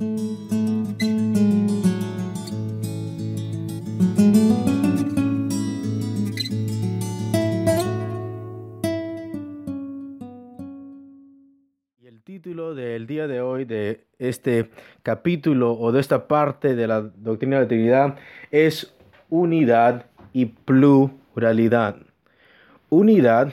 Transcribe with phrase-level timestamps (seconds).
[0.00, 0.06] El
[12.22, 14.70] título del día de hoy de este
[15.02, 18.16] capítulo o de esta parte de la doctrina de la Trinidad
[18.52, 18.94] es
[19.28, 21.96] unidad y pluralidad.
[22.88, 23.52] Unidad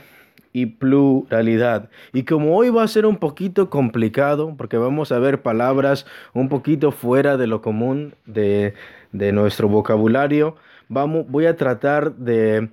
[0.56, 1.90] y pluralidad.
[2.14, 6.48] Y como hoy va a ser un poquito complicado, porque vamos a ver palabras un
[6.48, 8.74] poquito fuera de lo común de,
[9.12, 10.56] de nuestro vocabulario,
[10.88, 12.70] vamos, voy a tratar de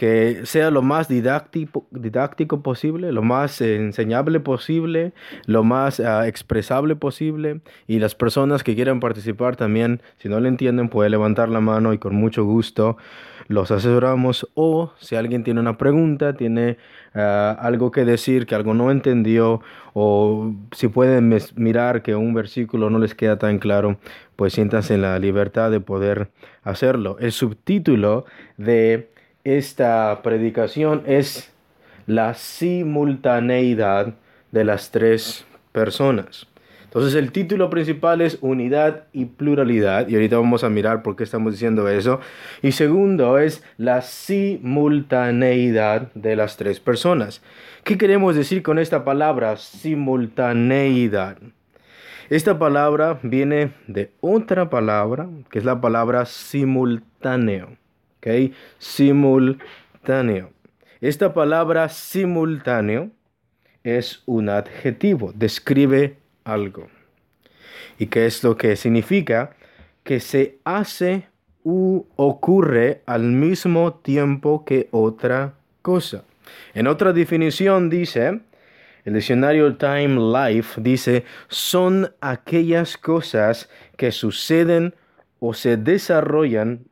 [0.00, 5.12] que sea lo más didáctico, didáctico posible, lo más enseñable posible,
[5.44, 7.60] lo más uh, expresable posible.
[7.86, 11.92] Y las personas que quieran participar también, si no le entienden, puede levantar la mano
[11.92, 12.96] y con mucho gusto
[13.48, 14.48] los asesoramos.
[14.54, 16.78] O si alguien tiene una pregunta, tiene
[17.14, 17.18] uh,
[17.58, 19.60] algo que decir, que algo no entendió,
[19.92, 23.98] o si pueden mirar que un versículo no les queda tan claro,
[24.36, 26.30] pues siéntanse en la libertad de poder
[26.62, 27.18] hacerlo.
[27.20, 28.24] El subtítulo
[28.56, 29.10] de
[29.44, 31.52] esta predicación es
[32.06, 34.14] la simultaneidad
[34.52, 36.46] de las tres personas.
[36.84, 41.22] Entonces el título principal es unidad y pluralidad y ahorita vamos a mirar por qué
[41.22, 42.18] estamos diciendo eso.
[42.62, 47.42] Y segundo es la simultaneidad de las tres personas.
[47.84, 51.36] ¿Qué queremos decir con esta palabra simultaneidad?
[52.28, 57.79] Esta palabra viene de otra palabra que es la palabra simultáneo.
[58.20, 58.52] ¿Ok?
[58.78, 60.52] Simultáneo.
[61.00, 63.10] Esta palabra simultáneo
[63.82, 66.88] es un adjetivo, describe algo.
[67.98, 69.56] ¿Y qué es lo que significa?
[70.04, 71.28] Que se hace
[71.64, 76.24] u ocurre al mismo tiempo que otra cosa.
[76.74, 78.40] En otra definición dice,
[79.04, 84.94] el diccionario Time Life dice, son aquellas cosas que suceden
[85.38, 86.84] o se desarrollan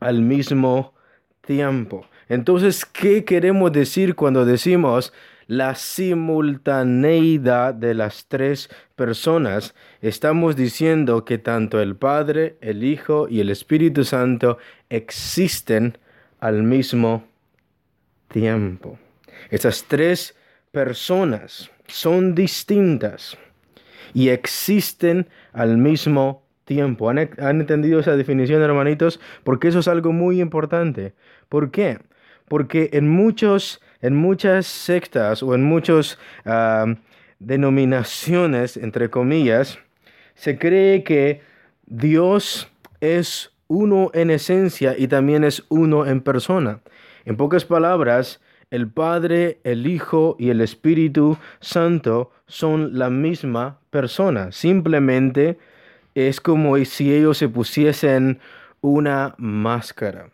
[0.00, 0.94] al mismo
[1.40, 2.06] tiempo.
[2.28, 5.12] Entonces, ¿qué queremos decir cuando decimos
[5.46, 9.74] la simultaneidad de las tres personas?
[10.02, 14.58] Estamos diciendo que tanto el Padre, el Hijo y el Espíritu Santo
[14.90, 15.96] existen
[16.38, 17.24] al mismo
[18.28, 18.98] tiempo.
[19.50, 20.36] Esas tres
[20.70, 23.38] personas son distintas
[24.12, 27.10] y existen al mismo tiempo tiempo.
[27.10, 29.18] ¿Han, ¿Han, entendido esa definición, hermanitos?
[29.42, 31.14] Porque eso es algo muy importante.
[31.48, 31.98] ¿Por qué?
[32.46, 36.18] Porque en, muchos, en muchas sectas o en muchas
[37.40, 39.78] denominaciones, entre comillas,
[40.34, 41.40] se cree que
[41.86, 46.80] Dios es uno en esencia y también es uno en persona.
[47.24, 48.40] En pocas palabras,
[48.70, 54.52] el Padre, el Hijo y el Espíritu Santo son la misma persona.
[54.52, 55.58] Simplemente
[56.26, 58.40] es como si ellos se pusiesen
[58.80, 60.30] una máscara.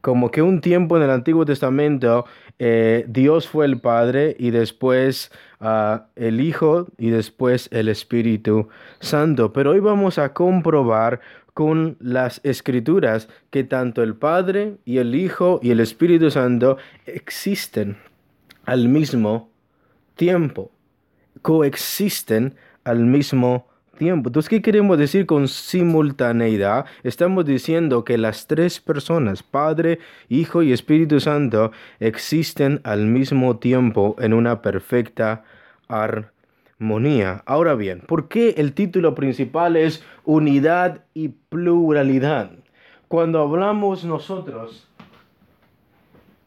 [0.00, 2.26] Como que un tiempo en el Antiguo Testamento
[2.58, 5.30] eh, Dios fue el Padre y después
[5.60, 8.68] uh, el Hijo y después el Espíritu
[8.98, 9.52] Santo.
[9.52, 11.20] Pero hoy vamos a comprobar
[11.54, 17.96] con las escrituras que tanto el Padre y el Hijo y el Espíritu Santo existen
[18.64, 19.50] al mismo
[20.16, 20.70] tiempo,
[21.42, 24.28] coexisten al mismo tiempo tiempo.
[24.28, 26.86] Entonces, ¿qué queremos decir con simultaneidad?
[27.02, 29.98] Estamos diciendo que las tres personas, Padre,
[30.28, 35.44] Hijo y Espíritu Santo, existen al mismo tiempo en una perfecta
[35.88, 37.42] armonía.
[37.46, 42.50] Ahora bien, ¿por qué el título principal es unidad y pluralidad?
[43.08, 44.88] Cuando hablamos nosotros,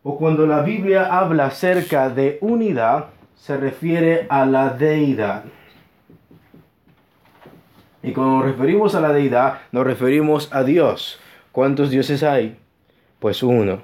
[0.03, 5.45] o cuando la Biblia habla acerca de unidad, se refiere a la deidad.
[8.01, 11.19] Y cuando nos referimos a la deidad, nos referimos a Dios.
[11.51, 12.57] ¿Cuántos dioses hay?
[13.19, 13.81] Pues uno.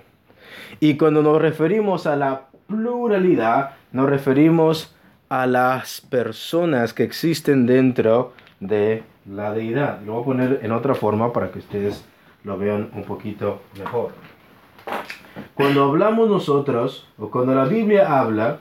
[0.79, 4.95] Y cuando nos referimos a la pluralidad, nos referimos
[5.29, 10.01] a las personas que existen dentro de la deidad.
[10.01, 12.06] Lo voy a poner en otra forma para que ustedes
[12.44, 14.11] lo vean un poquito mejor.
[15.56, 18.59] Cuando hablamos nosotros, o cuando la Biblia habla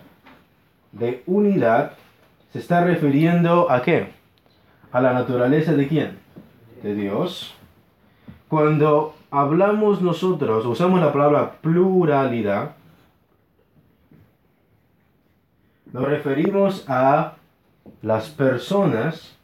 [0.93, 1.93] de unidad,
[2.53, 4.24] se está refiriendo a qué?
[4.95, 6.19] A la naturaleza de quién?
[6.81, 7.53] De Dios.
[8.47, 12.77] Cuando hablamos nosotros, usamos la palabra pluralidad,
[15.93, 17.35] nos referimos a
[18.03, 19.37] las personas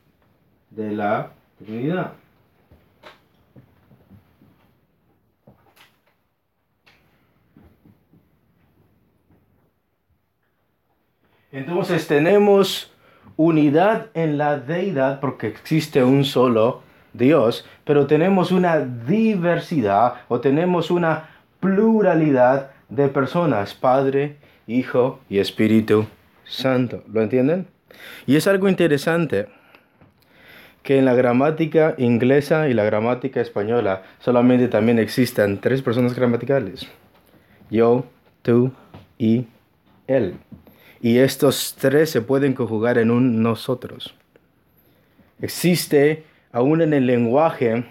[0.70, 2.12] de la Trinidad.
[11.50, 12.92] Entonces tenemos
[13.42, 16.82] unidad en la deidad porque existe un solo
[17.14, 26.04] Dios, pero tenemos una diversidad o tenemos una pluralidad de personas, Padre, Hijo y Espíritu
[26.44, 27.02] Santo.
[27.10, 27.66] ¿Lo entienden?
[28.26, 29.48] Y es algo interesante
[30.82, 36.86] que en la gramática inglesa y la gramática española solamente también existen tres personas gramaticales.
[37.70, 38.04] Yo,
[38.42, 38.70] tú
[39.16, 39.46] y
[40.08, 40.34] él.
[41.00, 44.14] Y estos tres se pueden conjugar en un nosotros.
[45.40, 47.84] Existe aún en el lenguaje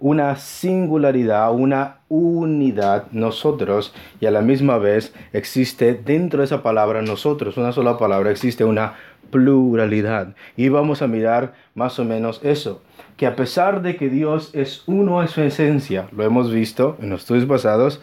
[0.00, 7.00] una singularidad, una unidad, nosotros, y a la misma vez existe dentro de esa palabra
[7.00, 8.94] nosotros, una sola palabra, existe una
[9.30, 10.34] pluralidad.
[10.56, 12.82] Y vamos a mirar más o menos eso,
[13.16, 17.10] que a pesar de que Dios es uno en su esencia, lo hemos visto en
[17.10, 18.02] los estudios pasados,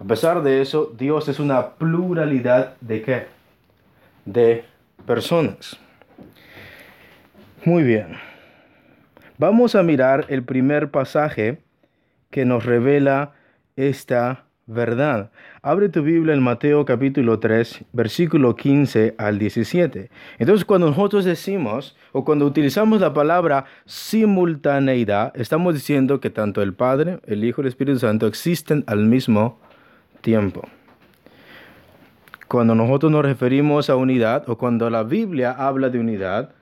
[0.00, 3.37] a pesar de eso, Dios es una pluralidad de qué?
[4.28, 4.62] De
[5.06, 5.78] personas.
[7.64, 8.08] Muy bien.
[9.38, 11.62] Vamos a mirar el primer pasaje
[12.28, 13.32] que nos revela
[13.76, 15.30] esta verdad.
[15.62, 20.10] Abre tu Biblia en Mateo capítulo 3, versículo 15 al 17.
[20.38, 26.74] Entonces, cuando nosotros decimos o cuando utilizamos la palabra simultaneidad, estamos diciendo que tanto el
[26.74, 29.58] Padre, el Hijo y el Espíritu Santo existen al mismo
[30.20, 30.68] tiempo.
[32.48, 36.52] Cuando nosotros nos referimos a unidad o cuando la Biblia habla de unidad,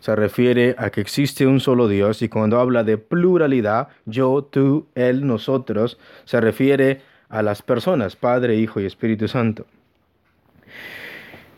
[0.00, 4.86] se refiere a que existe un solo Dios y cuando habla de pluralidad, yo, tú,
[4.94, 9.66] él, nosotros, se refiere a las personas, Padre, Hijo y Espíritu Santo.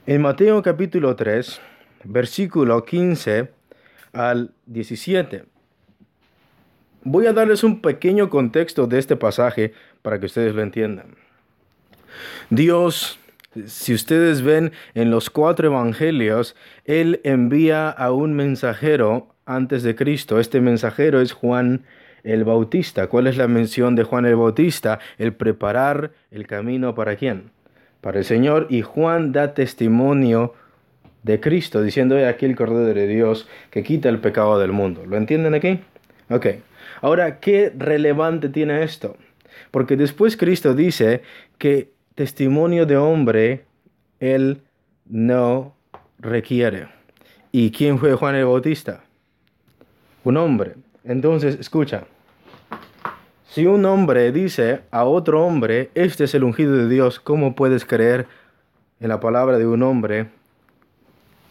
[0.05, 1.61] En Mateo capítulo 3,
[2.05, 3.51] versículo 15
[4.13, 5.45] al 17.
[7.05, 11.15] Voy a darles un pequeño contexto de este pasaje para que ustedes lo entiendan.
[12.51, 13.20] Dios
[13.67, 20.39] si ustedes ven en los cuatro evangelios, Él envía a un mensajero antes de Cristo.
[20.39, 21.85] Este mensajero es Juan
[22.23, 23.09] el Bautista.
[23.09, 25.01] ¿Cuál es la mención de Juan el Bautista?
[25.19, 27.51] El preparar el camino para quién?
[28.01, 28.67] Para el Señor.
[28.71, 30.55] Y Juan da testimonio
[31.23, 35.05] de Cristo, diciendo, he aquí el Cordero de Dios que quita el pecado del mundo.
[35.07, 35.81] ¿Lo entienden aquí?
[36.31, 36.47] Ok.
[37.03, 39.17] Ahora, ¿qué relevante tiene esto?
[39.71, 41.23] Porque después Cristo dice
[41.59, 43.65] que testimonio de hombre
[44.21, 44.63] él
[45.07, 45.75] no
[46.19, 46.89] requiere.
[47.53, 49.03] ¿Y quién fue Juan el Bautista?
[50.23, 50.75] Un hombre.
[51.03, 52.05] Entonces, escucha.
[53.49, 57.85] Si un hombre dice a otro hombre, este es el ungido de Dios, ¿cómo puedes
[57.85, 58.29] creer
[59.01, 60.29] en la palabra de un hombre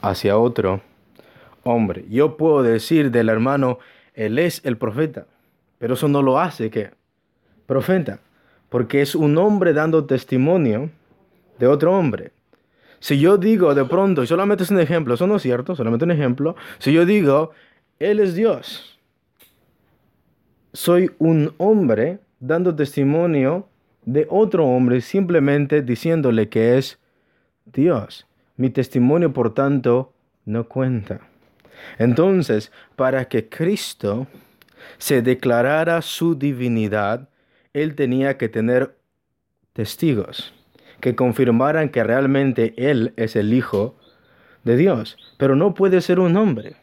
[0.01, 0.81] hacia otro
[1.63, 2.05] hombre?
[2.09, 3.79] Yo puedo decir del hermano,
[4.13, 5.25] él es el profeta,
[5.77, 6.91] pero eso no lo hace que
[7.65, 8.19] profeta
[8.69, 10.89] porque es un hombre dando testimonio
[11.57, 12.31] de otro hombre.
[12.99, 16.11] Si yo digo de pronto, solamente es un ejemplo, eso no es cierto, solamente un
[16.11, 17.51] ejemplo, si yo digo,
[17.99, 18.99] Él es Dios,
[20.73, 23.67] soy un hombre dando testimonio
[24.05, 26.99] de otro hombre simplemente diciéndole que es
[27.65, 28.27] Dios.
[28.57, 30.11] Mi testimonio, por tanto,
[30.45, 31.21] no cuenta.
[31.97, 34.27] Entonces, para que Cristo
[34.97, 37.28] se declarara su divinidad,
[37.73, 38.95] él tenía que tener
[39.73, 40.53] testigos
[40.99, 43.95] que confirmaran que realmente Él es el Hijo
[44.63, 45.17] de Dios.
[45.37, 46.75] Pero no puede ser un hombre,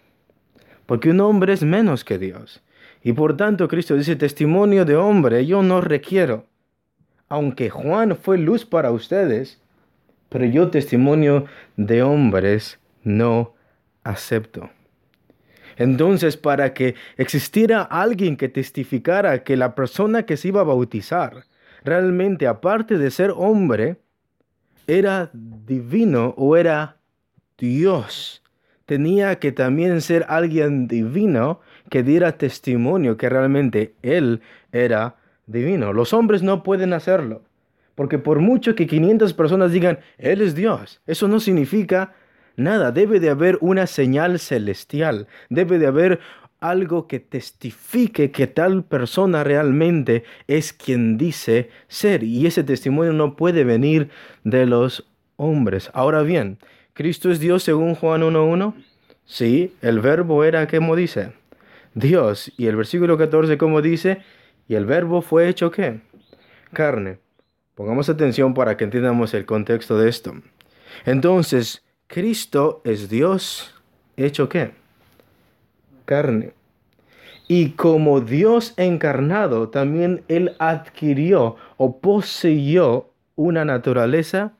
[0.87, 2.63] porque un hombre es menos que Dios.
[3.03, 6.47] Y por tanto Cristo dice, testimonio de hombre yo no requiero.
[7.29, 9.61] Aunque Juan fue luz para ustedes,
[10.29, 13.55] pero yo testimonio de hombres no
[14.05, 14.71] acepto.
[15.77, 21.45] Entonces, para que existiera alguien que testificara que la persona que se iba a bautizar,
[21.85, 23.99] realmente, aparte de ser hombre,
[24.87, 26.97] era divino o era
[27.59, 28.43] Dios,
[28.87, 34.41] tenía que también ser alguien divino que diera testimonio que realmente Él
[34.73, 35.17] era
[35.47, 35.93] divino.
[35.93, 37.43] Los hombres no pueden hacerlo,
[37.95, 42.15] porque por mucho que 500 personas digan, Él es Dios, eso no significa
[42.57, 46.21] Nada, debe de haber una señal celestial, debe de haber
[46.61, 53.37] algo que testifique que tal persona realmente es quien dice ser y ese testimonio no
[53.37, 54.09] puede venir
[54.43, 55.91] de los hombres.
[55.93, 56.59] Ahora bien,
[56.95, 58.75] ¿Cristo es Dios según Juan 1.1?
[59.27, 61.33] Sí, el verbo era como dice,
[61.95, 62.51] Dios.
[62.57, 64.23] Y el versículo 14 como dice,
[64.67, 66.01] y el verbo fue hecho qué?
[66.73, 67.19] Carne.
[67.75, 70.35] Pongamos atención para que entendamos el contexto de esto.
[71.05, 73.75] Entonces, Cristo es Dios
[74.17, 74.73] hecho qué?
[76.05, 76.53] Carne.
[77.49, 84.53] Y como Dios encarnado, también Él adquirió o poseyó una naturaleza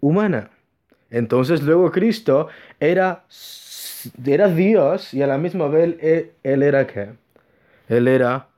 [0.00, 0.50] humana.
[1.10, 2.48] Entonces luego Cristo
[2.80, 3.24] era,
[4.24, 7.10] era Dios y a la misma vez él, él era qué?
[7.88, 8.48] Él era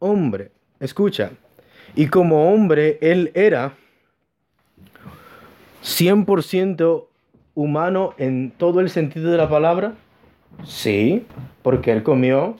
[0.00, 0.50] hombre.
[0.80, 1.30] Escucha.
[1.94, 3.74] Y como hombre, él era
[5.84, 7.06] 100%
[7.54, 9.94] humano en todo el sentido de la palabra.
[10.64, 11.26] Sí,
[11.62, 12.56] porque él comió,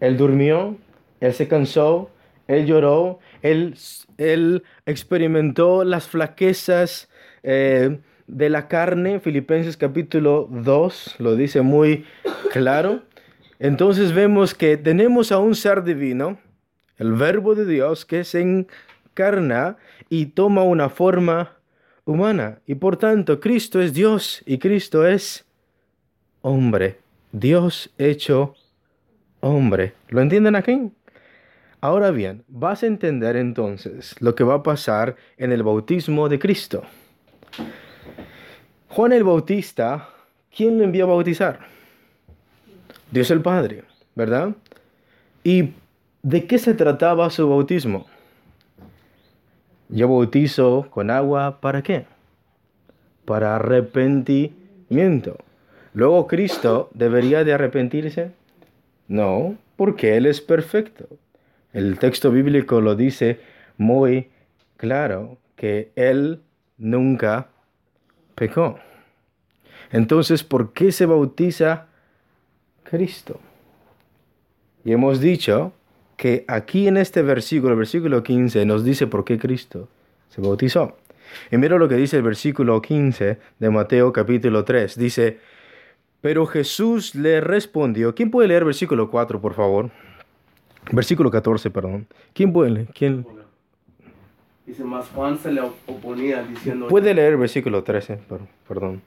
[0.00, 0.76] él durmió,
[1.20, 2.10] él se cansó,
[2.48, 3.76] él lloró, él,
[4.18, 7.08] él experimentó las flaquezas
[7.42, 9.20] eh, de la carne.
[9.20, 12.04] Filipenses capítulo 2 lo dice muy
[12.50, 13.02] claro.
[13.60, 16.38] Entonces vemos que tenemos a un ser divino,
[16.98, 19.76] el verbo de Dios, que se encarna
[20.08, 21.61] y toma una forma
[22.04, 22.60] humana.
[22.66, 25.44] Y por tanto, Cristo es Dios y Cristo es
[26.42, 26.98] hombre.
[27.32, 28.54] Dios hecho
[29.40, 29.94] hombre.
[30.08, 30.90] ¿Lo entienden aquí?
[31.80, 36.38] Ahora bien, vas a entender entonces lo que va a pasar en el bautismo de
[36.38, 36.84] Cristo.
[38.88, 40.10] Juan el Bautista,
[40.54, 41.60] ¿quién lo envió a bautizar?
[43.10, 44.54] Dios el Padre, ¿verdad?
[45.42, 45.70] ¿Y
[46.22, 48.06] de qué se trataba su bautismo?
[49.92, 52.06] Yo bautizo con agua, ¿para qué?
[53.24, 55.36] Para arrepentimiento.
[55.94, 58.32] Luego Cristo debería de arrepentirse?
[59.06, 61.06] No, porque Él es perfecto.
[61.72, 63.38] El texto bíblico lo dice
[63.76, 64.30] muy
[64.76, 66.40] claro, que Él
[66.76, 67.46] nunca
[68.34, 68.80] pecó.
[69.92, 71.86] Entonces, ¿por qué se bautiza
[72.92, 73.40] Cristo.
[74.84, 75.72] Y hemos dicho
[76.22, 79.88] que aquí en este versículo, el versículo 15, nos dice por qué Cristo
[80.28, 80.96] se bautizó.
[81.50, 84.96] Y mira lo que dice el versículo 15 de Mateo capítulo 3.
[84.96, 85.40] Dice,
[86.20, 88.14] pero Jesús le respondió.
[88.14, 89.90] ¿Quién puede leer versículo 4, por favor?
[90.92, 92.06] Versículo 14, perdón.
[92.32, 92.88] ¿Quién puede leer?
[92.94, 93.26] ¿Quién?
[94.64, 96.86] Dice, más Juan se le oponía diciendo...
[96.86, 98.20] Puede leer versículo 13,
[98.68, 99.02] perdón.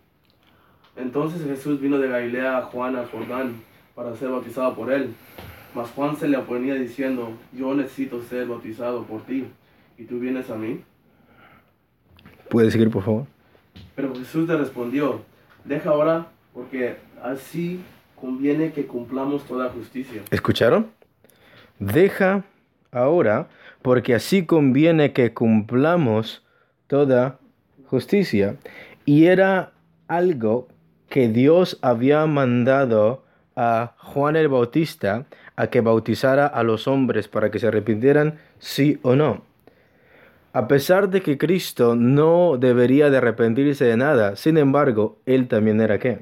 [0.98, 3.62] Entonces Jesús vino de Galilea a Juan al Jordán
[3.96, 5.16] para ser bautizado por él.
[5.76, 9.46] Mas Juan se le oponía diciendo, yo necesito ser bautizado por ti,
[9.98, 10.82] y tú vienes a mí.
[12.50, 13.26] ¿Puede seguir, por favor?
[13.94, 15.22] Pero Jesús le respondió,
[15.66, 17.82] deja ahora, porque así
[18.16, 20.22] conviene que cumplamos toda justicia.
[20.32, 20.88] ¿Escucharon?
[21.80, 22.46] Deja
[22.92, 23.50] ahora,
[23.82, 26.46] porque así conviene que cumplamos
[26.88, 27.38] toda
[27.88, 28.56] justicia.
[29.04, 29.74] Y era
[30.08, 30.70] algo
[31.10, 33.26] que Dios había mandado
[33.58, 39.00] a Juan el Bautista a que bautizara a los hombres para que se arrepintieran, sí
[39.02, 39.44] o no.
[40.54, 45.82] A pesar de que Cristo no debería de arrepentirse de nada, sin embargo, él también
[45.82, 46.20] era qué?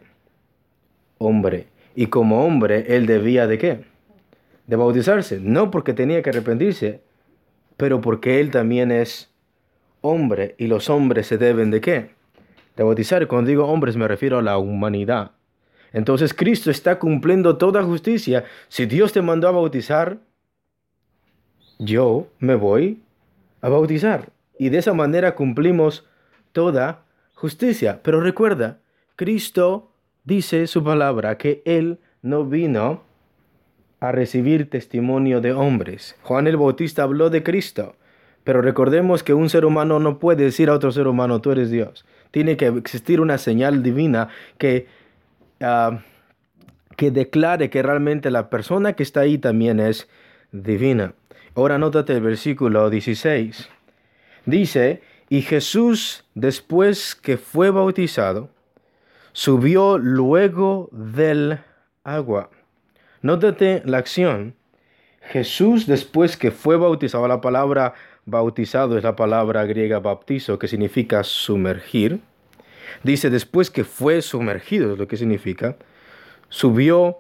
[1.19, 1.67] Hombre.
[1.95, 3.85] Y como hombre, él debía de qué?
[4.65, 5.39] De bautizarse.
[5.39, 7.01] No porque tenía que arrepentirse,
[7.77, 9.29] pero porque él también es
[10.01, 12.09] hombre y los hombres se deben de qué?
[12.75, 13.27] De bautizar.
[13.27, 15.31] Cuando digo hombres me refiero a la humanidad.
[15.93, 18.43] Entonces Cristo está cumpliendo toda justicia.
[18.67, 20.17] Si Dios te mandó a bautizar,
[21.79, 23.01] yo me voy
[23.62, 24.29] a bautizar.
[24.57, 26.05] Y de esa manera cumplimos
[26.51, 28.01] toda justicia.
[28.03, 28.79] Pero recuerda,
[29.15, 29.91] Cristo
[30.23, 33.03] dice su palabra que Él no vino
[34.00, 36.15] a recibir testimonio de hombres.
[36.23, 37.95] Juan el Bautista habló de Cristo.
[38.43, 41.69] Pero recordemos que un ser humano no puede decir a otro ser humano, tú eres
[41.69, 42.05] Dios.
[42.31, 44.88] Tiene que existir una señal divina que
[46.98, 50.08] Que declare que realmente la persona que está ahí también es
[50.51, 51.13] divina.
[51.55, 53.70] Ahora nótate el versículo 16.
[54.46, 58.50] Dice, y Jesús, después que fue bautizado,
[59.32, 61.60] subió luego del
[62.03, 62.50] agua.
[63.22, 64.55] Nótate la acción.
[65.22, 67.93] Jesús, después que fue bautizado, la palabra
[68.25, 72.20] bautizado es la palabra griega baptizo, que significa sumergir.
[73.01, 75.77] Dice, después que fue sumergido, es lo que significa,
[76.50, 77.19] subió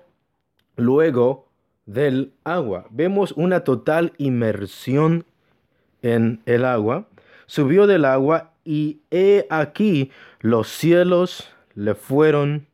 [0.75, 1.47] luego
[1.85, 2.85] del agua.
[2.91, 5.25] Vemos una total inmersión
[6.01, 7.07] en el agua.
[7.45, 12.67] Subió del agua y he aquí los cielos le fueron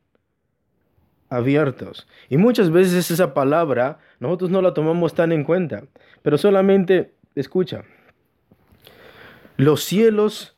[1.28, 2.06] abiertos.
[2.28, 5.84] Y muchas veces esa palabra nosotros no la tomamos tan en cuenta,
[6.22, 7.84] pero solamente escucha.
[9.56, 10.56] Los cielos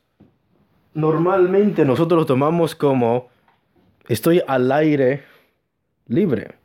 [0.93, 3.29] normalmente nosotros lo tomamos como
[4.07, 5.23] estoy al aire
[6.07, 6.55] libre.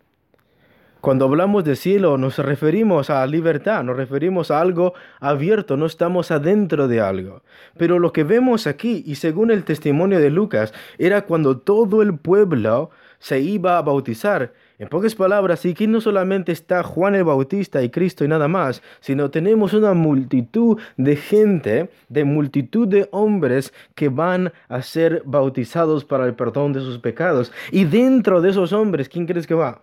[1.01, 6.33] Cuando hablamos de cielo nos referimos a libertad, nos referimos a algo abierto, no estamos
[6.33, 7.43] adentro de algo.
[7.77, 12.19] Pero lo que vemos aquí, y según el testimonio de Lucas, era cuando todo el
[12.19, 14.53] pueblo se iba a bautizar.
[14.79, 18.81] En pocas palabras, aquí no solamente está Juan el Bautista y Cristo y nada más,
[19.01, 26.05] sino tenemos una multitud de gente, de multitud de hombres que van a ser bautizados
[26.05, 27.53] para el perdón de sus pecados.
[27.73, 29.83] Y dentro de esos hombres, ¿quién crees que va?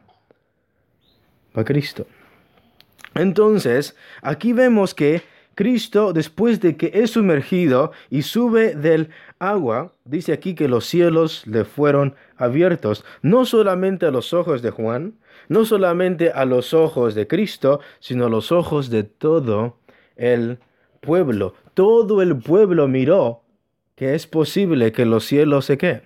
[1.56, 2.06] para Cristo.
[3.16, 5.24] Entonces, aquí vemos que
[5.56, 9.10] Cristo, después de que es sumergido y sube del
[9.40, 14.72] agua, dice aquí que los cielos le fueron abiertos, no solamente a los ojos de
[14.72, 15.16] Juan,
[15.48, 19.78] no solamente a los ojos de Cristo, sino a los ojos de todo
[20.18, 20.60] el
[21.02, 21.54] pueblo.
[21.74, 23.44] Todo el pueblo miró
[23.96, 26.04] que es posible que los cielos se queden.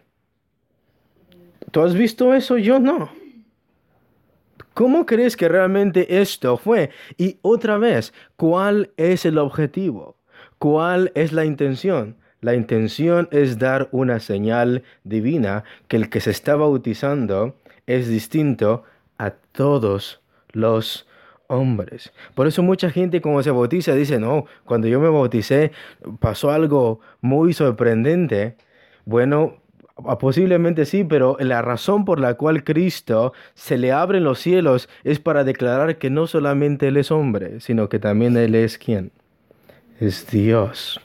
[1.72, 2.58] ¿Tú has visto eso?
[2.58, 3.19] Yo no.
[4.80, 6.90] ¿Cómo crees que realmente esto fue?
[7.18, 10.16] Y otra vez, ¿cuál es el objetivo?
[10.58, 12.16] ¿Cuál es la intención?
[12.40, 17.58] La intención es dar una señal divina que el que se está bautizando
[17.88, 18.84] es distinto
[19.18, 20.22] a todos
[20.54, 21.10] los
[21.48, 22.14] hombres.
[22.34, 25.74] Por eso mucha gente cuando se bautiza dice, no, cuando yo me bauticé
[26.22, 28.56] pasó algo muy sorprendente.
[29.04, 29.58] Bueno,
[30.20, 35.20] posiblemente sí, pero la razón por la cual Cristo se le abren los cielos es
[35.20, 39.12] para declarar que no solamente Él es hombre, sino que también Él es quien?
[40.00, 41.02] Es Dios.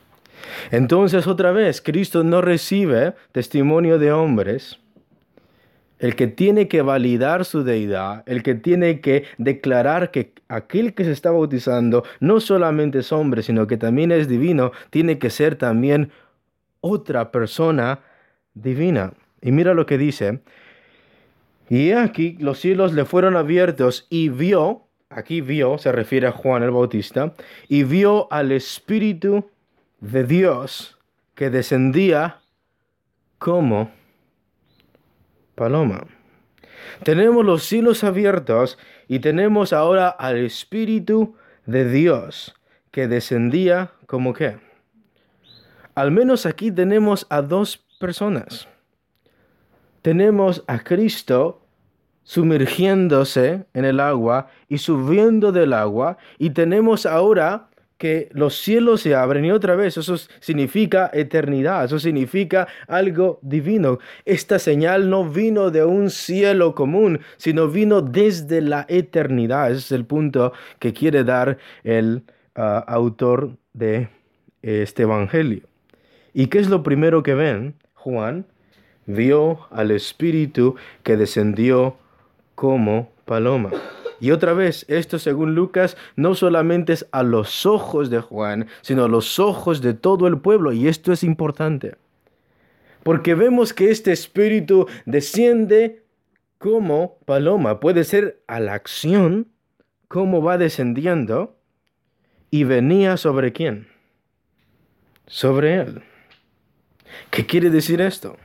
[0.71, 4.79] Entonces otra vez, Cristo no recibe testimonio de hombres.
[5.99, 11.05] El que tiene que validar su deidad, el que tiene que declarar que aquel que
[11.05, 15.57] se está bautizando no solamente es hombre, sino que también es divino, tiene que ser
[15.57, 16.11] también
[16.81, 18.01] otra persona
[18.55, 19.13] divina.
[19.43, 20.41] Y mira lo que dice.
[21.69, 26.63] Y aquí los cielos le fueron abiertos y vio, aquí vio, se refiere a Juan
[26.63, 27.35] el Bautista,
[27.69, 29.51] y vio al Espíritu
[30.01, 30.99] de Dios
[31.35, 32.41] que descendía
[33.39, 33.91] como
[35.55, 36.07] paloma.
[37.03, 42.55] Tenemos los cielos abiertos y tenemos ahora al Espíritu de Dios
[42.91, 44.59] que descendía como qué.
[45.95, 48.69] Al menos aquí tenemos a dos personas.
[50.03, 51.63] Tenemos a Cristo
[52.25, 59.15] sumergiéndose en el agua y subiendo del agua y tenemos ahora que los cielos se
[59.15, 63.99] abren y otra vez eso significa eternidad, eso significa algo divino.
[64.25, 69.71] Esta señal no vino de un cielo común, sino vino desde la eternidad.
[69.71, 72.25] Ese es el punto que quiere dar el
[72.57, 74.09] ah, autor de
[74.63, 75.63] este Evangelio.
[76.33, 77.77] ¿Y qué es lo primero que ven?
[78.05, 78.45] Juan
[79.07, 81.97] vio al Espíritu que descendió
[82.55, 83.71] como paloma.
[84.21, 89.05] Y otra vez, esto según Lucas, no solamente es a los ojos de Juan, sino
[89.05, 90.73] a los ojos de todo el pueblo.
[90.73, 91.97] Y esto es importante.
[93.03, 96.05] Porque vemos que este espíritu desciende
[96.59, 97.81] como paloma.
[97.81, 99.49] Puede ser a la acción,
[100.09, 101.57] como va descendiendo,
[102.51, 103.89] y venía sobre quién?
[105.27, 106.03] Sobre él.
[107.31, 108.37] ¿Qué quiere decir esto?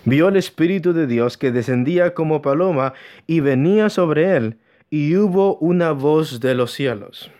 [0.05, 2.95] vio el Espíritu de Dios que descendía como paloma
[3.27, 4.59] y venía sobre él,
[4.91, 7.31] y hubo una voz de los cielos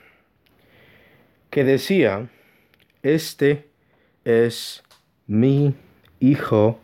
[1.55, 2.29] que decía,
[3.05, 3.69] Este
[4.25, 4.83] es
[5.29, 5.73] mi
[6.19, 6.81] Hijo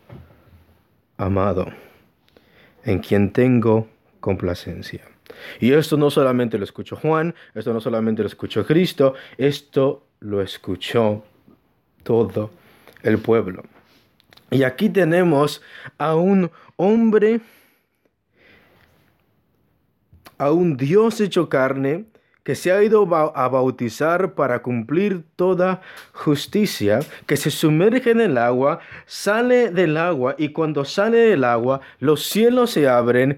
[1.17, 1.67] amado,
[2.85, 3.89] en quien tengo
[4.21, 5.01] complacencia.
[5.59, 10.41] Y esto no solamente lo escuchó Juan, esto no solamente lo escuchó Cristo, esto lo
[10.41, 11.25] escuchó
[12.03, 12.51] todo
[13.03, 13.63] el pueblo.
[14.51, 15.61] Y aquí tenemos
[15.97, 17.39] a un hombre,
[20.37, 22.05] a un Dios hecho carne,
[22.43, 28.37] que se ha ido a bautizar para cumplir toda justicia, que se sumerge en el
[28.37, 33.37] agua, sale del agua y cuando sale del agua los cielos se abren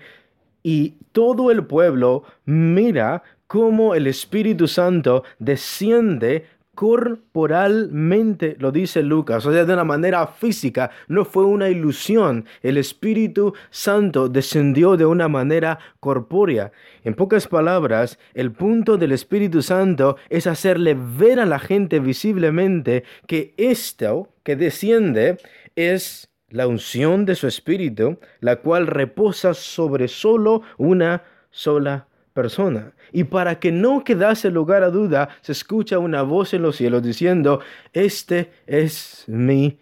[0.63, 9.51] y todo el pueblo mira cómo el Espíritu Santo desciende corporalmente, lo dice Lucas, o
[9.51, 12.45] sea, de una manera física, no fue una ilusión.
[12.61, 16.71] El Espíritu Santo descendió de una manera corpórea.
[17.03, 23.03] En pocas palabras, el punto del Espíritu Santo es hacerle ver a la gente visiblemente
[23.27, 25.37] que esto que desciende
[25.75, 32.93] es la unción de su Espíritu, la cual reposa sobre solo una sola persona.
[33.11, 37.03] Y para que no quedase lugar a duda, se escucha una voz en los cielos
[37.03, 37.61] diciendo,
[37.93, 39.79] este es mi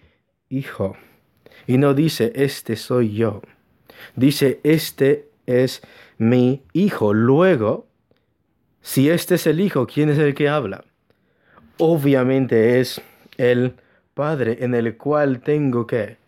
[0.50, 0.98] Hijo.
[1.66, 3.42] Y no dice, este soy yo.
[4.16, 5.82] Dice, este es
[6.18, 7.14] mi Hijo.
[7.14, 7.88] Luego,
[8.82, 10.84] si este es el Hijo, ¿quién es el que habla?
[11.78, 13.02] Obviamente es
[13.38, 13.76] el
[14.14, 16.21] Padre en el cual tengo que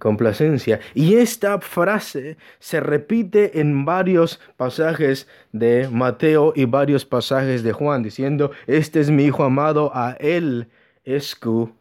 [0.00, 0.80] complacencia.
[0.94, 8.02] Y esta frase se repite en varios pasajes de Mateo y varios pasajes de Juan,
[8.02, 10.66] diciendo, este es mi Hijo amado, a él
[11.04, 11.74] escuchad.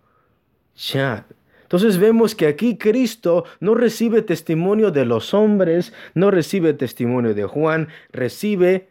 [1.63, 7.45] Entonces vemos que aquí Cristo no recibe testimonio de los hombres, no recibe testimonio de
[7.45, 8.89] Juan, recibe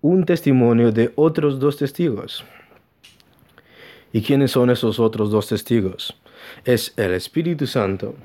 [0.00, 2.44] un testimonio de otros dos testigos.
[4.12, 6.16] ¿Y quiénes son esos otros dos testigos?
[6.64, 8.16] Es el Espíritu Santo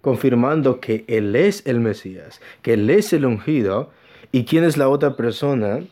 [0.00, 3.90] confirmando que Él es el Mesías, que Él es el ungido,
[4.32, 5.82] y quién es la otra persona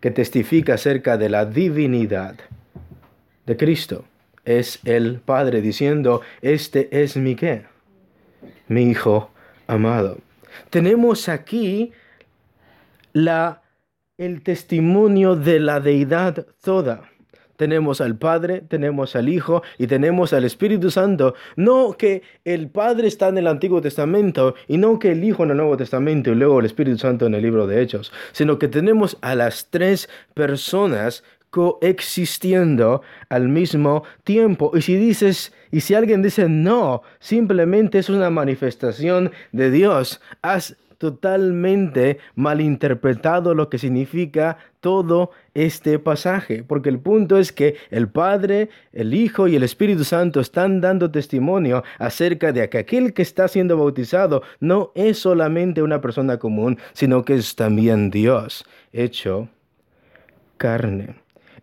[0.00, 2.34] que testifica acerca de la divinidad
[3.46, 4.04] de Cristo.
[4.44, 7.66] Es el Padre diciendo, este es mi qué,
[8.68, 9.30] mi Hijo
[9.66, 10.18] amado.
[10.70, 11.92] Tenemos aquí
[13.12, 13.62] la,
[14.18, 17.09] el testimonio de la deidad toda
[17.60, 21.34] tenemos al Padre, tenemos al Hijo y tenemos al Espíritu Santo.
[21.56, 25.50] No que el Padre está en el Antiguo Testamento y no que el Hijo en
[25.50, 28.68] el Nuevo Testamento y luego el Espíritu Santo en el libro de Hechos, sino que
[28.68, 34.72] tenemos a las tres personas coexistiendo al mismo tiempo.
[34.74, 40.78] Y si dices, y si alguien dice no, simplemente es una manifestación de Dios, has
[41.00, 48.68] totalmente malinterpretado lo que significa todo este pasaje, porque el punto es que el Padre,
[48.92, 53.48] el Hijo y el Espíritu Santo están dando testimonio acerca de que aquel que está
[53.48, 59.48] siendo bautizado no es solamente una persona común, sino que es también Dios hecho
[60.58, 61.14] carne.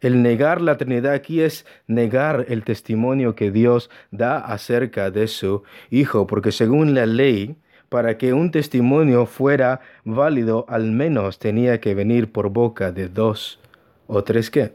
[0.02, 5.62] El negar la Trinidad aquí es negar el testimonio que Dios da acerca de su
[5.92, 7.58] Hijo, porque según la ley,
[7.90, 13.60] para que un testimonio fuera válido, al menos tenía que venir por boca de dos
[14.08, 14.74] o tres qué?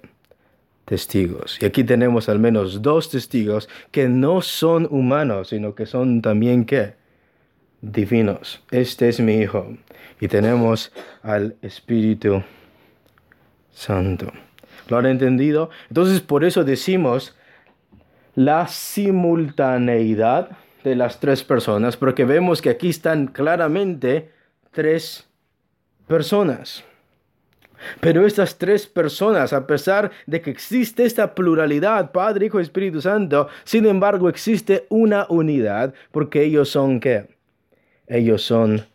[0.85, 1.59] Testigos.
[1.61, 6.65] Y aquí tenemos al menos dos testigos que no son humanos, sino que son también
[6.65, 6.95] qué?
[7.81, 8.63] Divinos.
[8.71, 9.77] Este es mi Hijo.
[10.21, 12.43] Y tenemos al Espíritu
[13.71, 14.33] Santo.
[14.89, 15.71] ¿Lo han entendido?
[15.89, 17.37] Entonces por eso decimos
[18.35, 24.31] la simultaneidad de las tres personas, porque vemos que aquí están claramente
[24.71, 25.29] tres
[26.07, 26.85] personas.
[28.01, 33.01] Pero estas tres personas, a pesar de que existe esta pluralidad, Padre, Hijo y Espíritu
[33.01, 37.29] Santo, sin embargo existe una unidad, porque ellos son qué?
[38.07, 38.87] Ellos son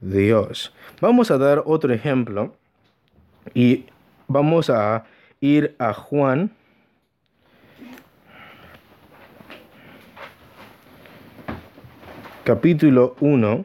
[0.00, 0.72] Dios.
[1.00, 2.54] Vamos a dar otro ejemplo
[3.54, 3.86] y
[4.28, 5.04] vamos a
[5.40, 6.50] ir a Juan
[12.44, 13.64] capítulo 1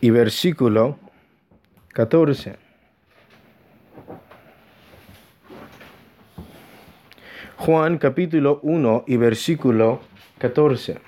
[0.00, 0.98] y versículo
[1.88, 2.56] 14.
[7.56, 10.00] Juan capítulo 1 y versículo
[10.38, 11.07] 14.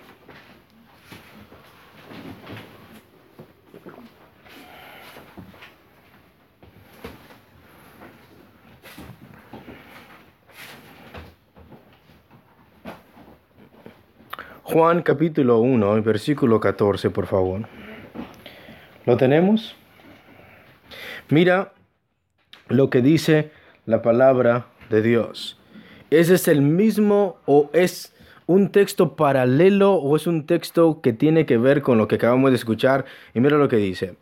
[14.73, 17.63] Juan capítulo 1, versículo 14, por favor.
[19.05, 19.75] ¿Lo tenemos?
[21.29, 21.73] Mira
[22.69, 23.51] lo que dice
[23.85, 25.59] la palabra de Dios.
[26.11, 28.15] ¿Ese es el mismo o es
[28.47, 32.53] un texto paralelo o es un texto que tiene que ver con lo que acabamos
[32.53, 33.07] de escuchar?
[33.35, 34.15] Y mira lo que dice.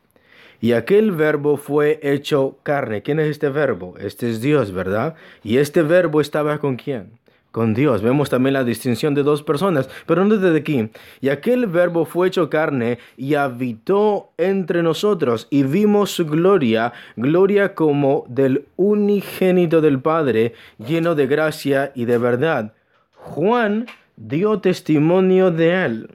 [0.63, 3.03] Y aquel verbo fue hecho carne.
[3.03, 3.97] ¿Quién es este verbo?
[3.99, 5.15] Este es Dios, ¿verdad?
[5.45, 7.19] Y este verbo estaba con quién?
[7.59, 8.03] Con Dios.
[8.03, 10.91] Vemos también la distinción de dos personas, pero no desde aquí.
[11.21, 17.75] Y aquel verbo fue hecho carne y habitó entre nosotros y vimos su gloria, gloria
[17.75, 22.75] como del unigénito del Padre, lleno de gracia y de verdad.
[23.15, 26.11] Juan dio testimonio de él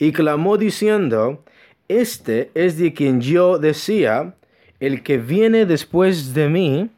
[0.00, 1.44] y clamó diciendo,
[1.86, 4.34] Este es de quien yo decía,
[4.80, 6.90] el que viene después de mí,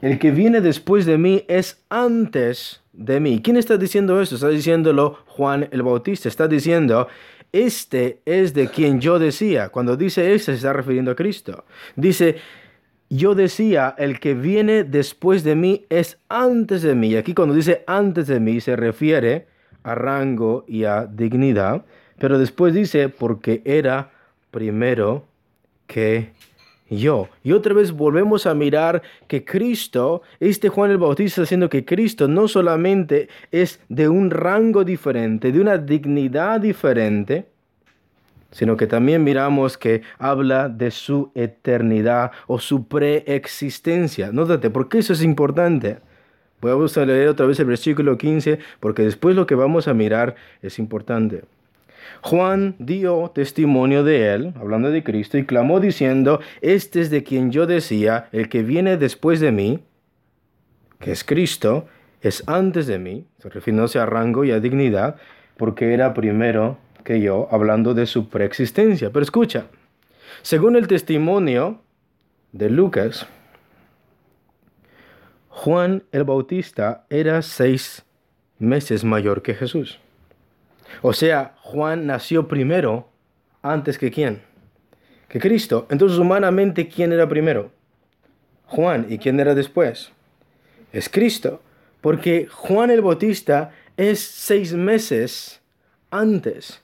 [0.00, 3.40] el que viene después de mí es antes de mí.
[3.42, 4.34] ¿Quién está diciendo esto?
[4.34, 6.28] Está diciéndolo Juan el Bautista.
[6.28, 7.08] Está diciendo,
[7.52, 9.70] este es de quien yo decía.
[9.70, 11.64] Cuando dice este se está refiriendo a Cristo.
[11.94, 12.36] Dice,
[13.08, 17.16] yo decía, el que viene después de mí es antes de mí.
[17.16, 19.46] Aquí cuando dice antes de mí se refiere
[19.82, 21.84] a rango y a dignidad,
[22.18, 24.10] pero después dice porque era
[24.50, 25.24] primero
[25.86, 26.32] que
[26.90, 27.28] yo.
[27.42, 32.28] Y otra vez volvemos a mirar que Cristo, este Juan el Bautista diciendo que Cristo
[32.28, 37.46] no solamente es de un rango diferente, de una dignidad diferente,
[38.50, 44.32] sino que también miramos que habla de su eternidad o su preexistencia.
[44.32, 45.98] Nótate, porque eso es importante.
[46.60, 50.36] Voy a leer otra vez el versículo 15, porque después lo que vamos a mirar
[50.62, 51.44] es importante.
[52.26, 57.52] Juan dio testimonio de él, hablando de Cristo, y clamó diciendo, Este es de quien
[57.52, 59.84] yo decía, el que viene después de mí,
[60.98, 61.86] que es Cristo,
[62.20, 65.18] es antes de mí, se refiriéndose a rango y a dignidad,
[65.56, 69.10] porque era primero que yo, hablando de su preexistencia.
[69.10, 69.66] Pero escucha,
[70.42, 71.80] según el testimonio
[72.50, 73.28] de Lucas,
[75.48, 78.04] Juan el Bautista era seis
[78.58, 80.00] meses mayor que Jesús.
[81.02, 83.08] O sea, Juan nació primero
[83.62, 84.42] antes que quién?
[85.28, 85.86] Que Cristo.
[85.90, 87.70] Entonces, humanamente, ¿quién era primero?
[88.66, 89.06] Juan.
[89.08, 90.10] ¿Y quién era después?
[90.92, 91.62] Es Cristo.
[92.00, 95.60] Porque Juan el Bautista es seis meses
[96.10, 96.82] antes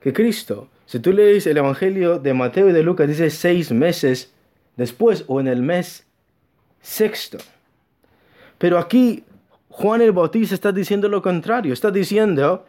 [0.00, 0.68] que Cristo.
[0.86, 4.32] Si tú lees el Evangelio de Mateo y de Lucas, dice seis meses
[4.76, 6.06] después o en el mes
[6.80, 7.38] sexto.
[8.58, 9.24] Pero aquí
[9.68, 11.72] Juan el Bautista está diciendo lo contrario.
[11.72, 12.66] Está diciendo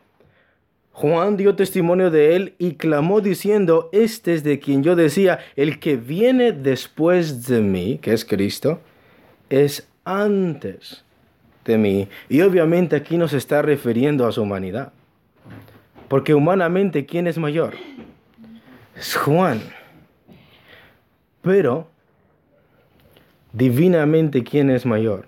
[0.94, 5.80] Juan dio testimonio de él y clamó diciendo, este es de quien yo decía, el
[5.80, 8.80] que viene después de mí, que es Cristo,
[9.50, 11.04] es antes
[11.66, 12.08] de mí.
[12.30, 14.94] Y obviamente aquí nos está refiriendo a su humanidad.
[16.08, 17.74] Porque humanamente, ¿quién es mayor?
[18.96, 19.62] Es Juan.
[21.42, 21.88] Pero,
[23.52, 25.26] divinamente, ¿quién es mayor?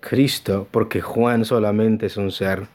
[0.00, 2.66] Cristo, porque Juan solamente es un ser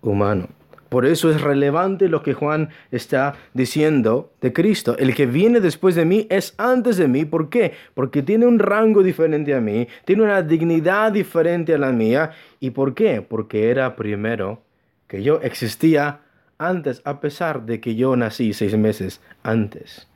[0.00, 0.48] humano.
[0.88, 4.96] Por eso es relevante lo que Juan está diciendo de Cristo.
[4.98, 7.24] El que viene después de mí es antes de mí.
[7.24, 7.72] ¿Por qué?
[7.94, 12.30] Porque tiene un rango diferente a mí, tiene una dignidad diferente a la mía.
[12.60, 13.22] ¿Y por qué?
[13.22, 14.62] Porque era primero
[15.08, 16.20] que yo existía
[16.58, 20.08] antes, a pesar de que yo nací seis meses antes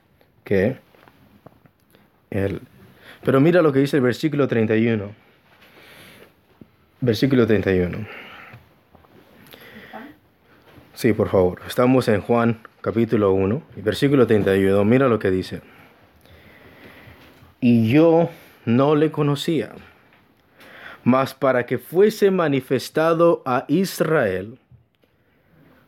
[0.43, 0.77] que
[2.29, 2.61] él.
[3.23, 5.11] Pero mira lo que dice el versículo 31.
[7.01, 8.07] Versículo 31.
[10.93, 11.61] Sí, por favor.
[11.65, 14.83] Estamos en Juan capítulo 1, versículo 31.
[14.83, 15.61] Mira lo que dice.
[17.61, 18.29] Y yo
[18.65, 19.71] no le conocía,
[21.03, 24.57] mas para que fuese manifestado a Israel.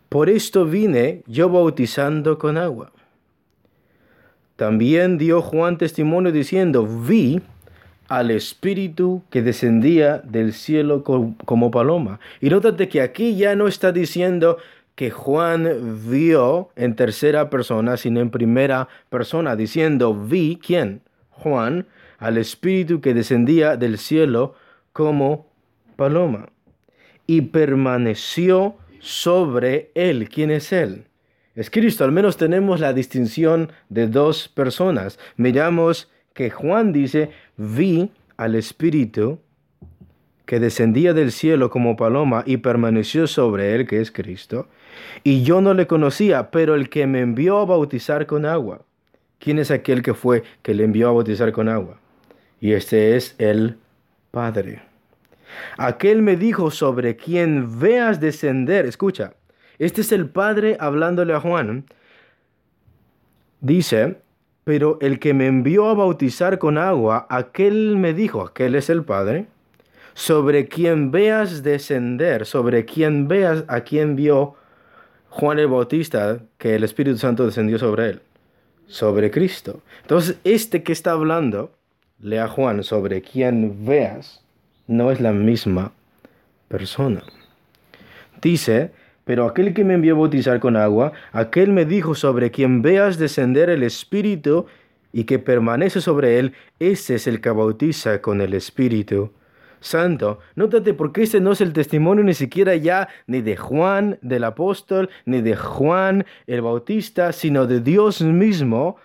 [0.08, 2.92] Por esto vine yo bautizando con agua.
[4.56, 7.42] También dio Juan testimonio diciendo, vi
[8.08, 12.20] al Espíritu que descendía del cielo como paloma.
[12.40, 14.60] Y nótate que aquí ya no está diciendo
[14.96, 21.02] que Juan vio en tercera persona, sino en primera persona, diciendo, vi, ¿quién?
[21.30, 21.88] Juan,
[22.20, 24.56] al Espíritu que descendía del cielo
[24.94, 25.48] como
[25.96, 26.50] paloma.
[27.26, 30.30] Y permaneció sobre él.
[30.30, 31.06] ¿Quién es él?
[31.56, 32.04] Es Cristo.
[32.04, 35.20] Al menos tenemos la distinción de dos personas.
[35.38, 39.40] Miramos que Juan dice, vi al Espíritu
[40.46, 44.68] que descendía del cielo como paloma y permaneció sobre él, que es Cristo.
[45.24, 48.82] Y yo no le conocía, pero el que me envió a bautizar con agua.
[49.40, 52.00] ¿Quién es aquel que fue que le envió a bautizar con agua?
[52.60, 53.78] Y este es el
[54.32, 54.82] Padre.
[55.78, 58.86] Aquel me dijo sobre quien veas descender.
[58.86, 59.34] Escucha,
[59.80, 61.86] este es el Padre hablándole a Juan.
[63.60, 64.18] Dice,
[64.64, 69.04] pero el que me envió a bautizar con agua, aquel me dijo, aquel es el
[69.04, 69.48] Padre,
[70.14, 74.56] sobre quien veas descender, sobre quien veas a quien vio
[75.36, 78.22] Juan el Bautista, que el Espíritu Santo descendió sobre él,
[78.86, 79.82] sobre Cristo.
[80.04, 81.72] Entonces, este que está hablando,
[82.20, 84.44] lea Juan, sobre quien veas,
[84.86, 85.92] no es la misma
[86.68, 87.24] persona.
[88.44, 88.92] Dice,
[89.26, 93.18] pero aquel que me envió a bautizar con agua, aquel me dijo sobre quien veas
[93.18, 94.68] descender el Espíritu
[95.12, 99.32] y que permanece sobre él, ese es el que bautiza con el Espíritu
[99.84, 100.40] Santo.
[100.56, 105.10] Nótate porque ese no es el testimonio ni siquiera ya ni de Juan del apóstol,
[105.26, 108.96] ni de Juan el Bautista, sino de Dios mismo.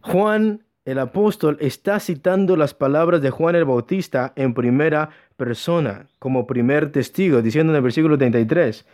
[0.00, 6.46] Juan el apóstol está citando las palabras de Juan el Bautista en primera persona, como
[6.46, 8.86] primer testigo, diciendo en el versículo 33,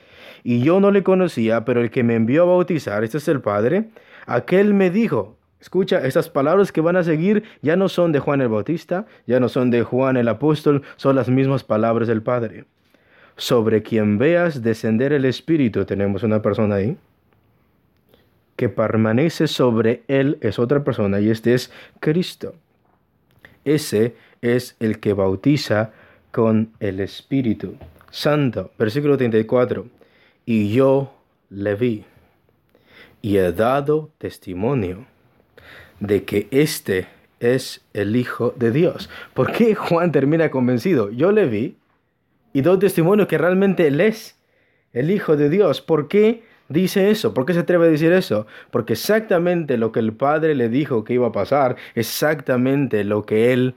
[0.43, 3.41] y yo no le conocía, pero el que me envió a bautizar, este es el
[3.41, 3.91] Padre,
[4.27, 8.43] aquel me dijo, escucha, estas palabras que van a seguir ya no son de Juan
[8.43, 12.67] el Bautista, ya no son de Juan el apóstol, son las mismas palabras del Padre.
[13.39, 16.99] Sobre quien veas descender el Espíritu, tenemos una persona ahí
[18.57, 22.55] que permanece sobre él es otra persona y este es Cristo.
[23.65, 25.93] Ese es el que bautiza
[26.31, 27.77] con el Espíritu
[28.11, 28.71] Santo.
[28.79, 29.87] Versículo 34.
[30.45, 31.15] Y yo
[31.49, 32.05] le vi
[33.23, 35.07] y he dado testimonio
[36.01, 37.07] de que este
[37.41, 39.11] es el Hijo de Dios.
[39.35, 41.11] ¿Por qué Juan termina convencido?
[41.11, 41.77] Yo le vi
[42.53, 44.39] y doy testimonio que realmente él es
[44.93, 45.81] el Hijo de Dios.
[45.81, 46.43] ¿Por qué?
[46.69, 47.35] dice eso?
[47.35, 48.47] ¿Por qué se atreve a decir eso?
[48.71, 53.53] Porque exactamente lo que el Padre le dijo que iba a pasar, exactamente lo que
[53.53, 53.75] él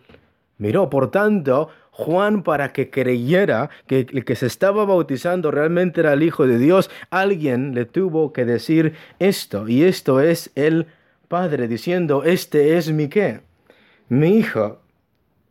[0.58, 0.90] miró.
[0.90, 6.24] Por tanto, Juan, para que creyera que el que se estaba bautizando realmente era el
[6.24, 9.68] Hijo de Dios, alguien le tuvo que decir esto.
[9.68, 10.88] Y esto es el
[11.28, 13.42] Padre diciendo, este es mi qué?
[14.08, 14.80] Mi Hijo.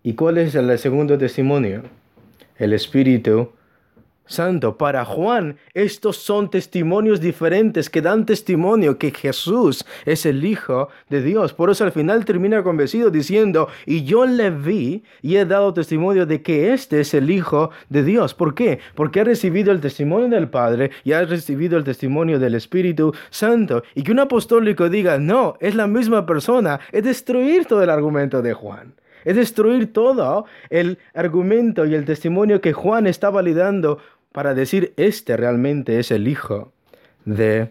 [0.03, 1.83] ¿Y cuál es el segundo testimonio?
[2.57, 3.53] El Espíritu
[4.27, 4.77] Santo.
[4.77, 11.23] Para Juan, estos son testimonios diferentes que dan testimonio que Jesús es el Hijo de
[11.23, 11.53] Dios.
[11.53, 16.27] Por eso al final termina convencido diciendo, y yo le vi y he dado testimonio
[16.27, 18.35] de que este es el Hijo de Dios.
[18.35, 18.81] ¿Por qué?
[18.95, 23.83] Porque ha recibido el testimonio del Padre y ha recibido el testimonio del Espíritu Santo.
[23.95, 28.43] Y que un apostólico diga, no, es la misma persona, es destruir todo el argumento
[28.43, 28.95] de Juan
[29.27, 33.99] es destruir todo el argumento y el testimonio que Juan está validando
[34.37, 36.71] para decir, este realmente es el Hijo
[37.25, 37.71] de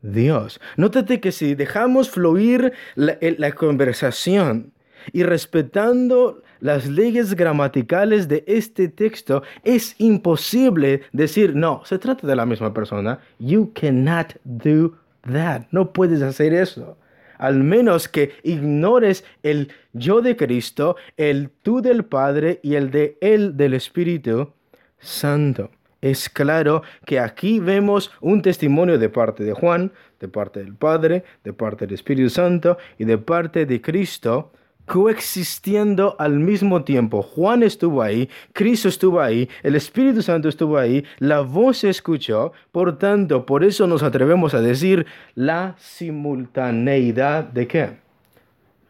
[0.00, 0.60] Dios.
[0.76, 4.70] Nótate que si dejamos fluir la, la conversación
[5.12, 12.36] y respetando las leyes gramaticales de este texto, es imposible decir, no, se trata de
[12.36, 13.18] la misma persona.
[13.40, 15.62] You cannot do that.
[15.72, 16.96] No puedes hacer eso.
[17.38, 23.18] Al menos que ignores el yo de Cristo, el tú del Padre y el de
[23.20, 24.52] él del Espíritu
[25.00, 30.74] Santo es claro que aquí vemos un testimonio de parte de Juan, de parte del
[30.74, 34.52] Padre, de parte del Espíritu Santo y de parte de Cristo
[34.86, 37.22] coexistiendo al mismo tiempo.
[37.22, 42.52] Juan estuvo ahí, Cristo estuvo ahí, el Espíritu Santo estuvo ahí, la voz se escuchó,
[42.72, 47.90] por tanto, por eso nos atrevemos a decir la simultaneidad de qué?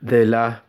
[0.01, 0.63] De la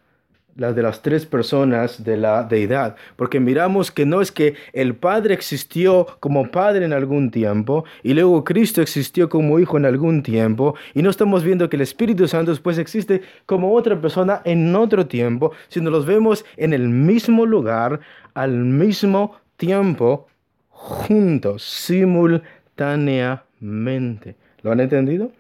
[0.60, 4.93] las de las tres personas de la deidad, porque miramos que no es que el
[4.95, 10.22] Padre existió como Padre en algún tiempo y luego Cristo existió como Hijo en algún
[10.22, 14.76] tiempo y no estamos viendo que el Espíritu Santo después existe como otra persona en
[14.76, 18.02] otro tiempo, sino los vemos en el mismo lugar,
[18.34, 20.28] al mismo tiempo,
[20.69, 24.36] juntos, simultáneamente.
[24.62, 25.32] ¿Lo han entendido?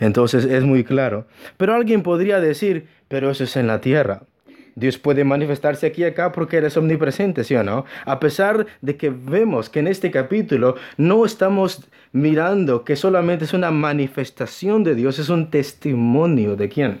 [0.00, 1.26] Entonces es muy claro.
[1.56, 4.22] Pero alguien podría decir, pero eso es en la tierra.
[4.76, 7.84] Dios puede manifestarse aquí y acá porque eres omnipresente, ¿sí o no?
[8.04, 13.52] A pesar de que vemos que en este capítulo no estamos mirando que solamente es
[13.52, 17.00] una manifestación de Dios, es un testimonio de quién?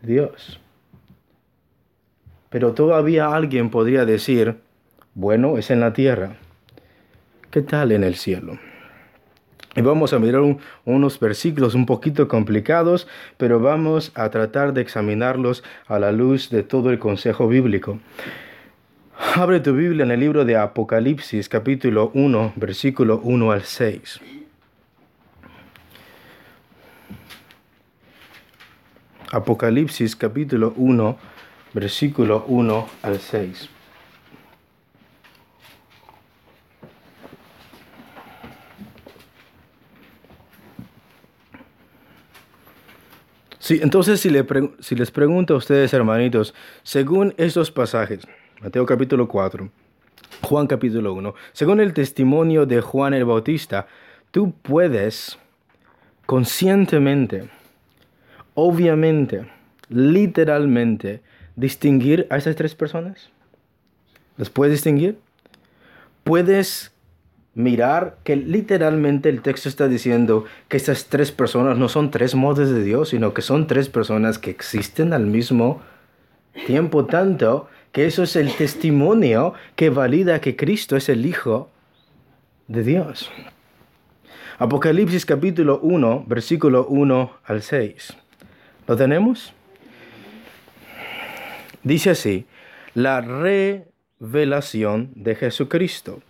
[0.00, 0.60] De Dios.
[2.48, 4.56] Pero todavía alguien podría decir,
[5.14, 6.36] bueno, es en la tierra.
[7.50, 8.58] ¿Qué tal en el cielo?
[9.76, 10.42] Y vamos a mirar
[10.84, 16.62] unos versículos un poquito complicados, pero vamos a tratar de examinarlos a la luz de
[16.62, 17.98] todo el consejo bíblico.
[19.34, 24.20] Abre tu Biblia en el libro de Apocalipsis capítulo 1, versículo 1 al 6.
[29.32, 31.18] Apocalipsis capítulo 1,
[31.72, 33.73] versículo 1 al 6.
[43.64, 48.20] Sí, entonces si, les pregunto a ustedes, hermanitos, según estos pasajes,
[48.60, 49.70] Mateo capítulo 4,
[50.42, 53.86] Juan capítulo 1, según el testimonio de Juan el Bautista,
[54.32, 55.38] tú puedes
[56.26, 57.48] conscientemente,
[58.52, 59.46] obviamente,
[59.88, 61.22] literalmente,
[61.56, 63.30] distinguir a esas tres personas.
[64.36, 65.18] ¿Las puedes distinguir?
[66.22, 66.93] ¿Puedes
[67.54, 72.70] mirar que literalmente el texto está diciendo que estas tres personas no son tres modos
[72.70, 75.80] de Dios, sino que son tres personas que existen al mismo
[76.66, 81.70] tiempo, tanto que eso es el testimonio que valida que Cristo es el Hijo
[82.66, 83.30] de Dios.
[84.58, 88.14] Apocalipsis capítulo 1, versículo 1 al 6.
[88.86, 89.52] ¿Lo tenemos?
[91.82, 92.46] Dice así,
[92.94, 93.20] la
[94.20, 96.20] revelación de Jesucristo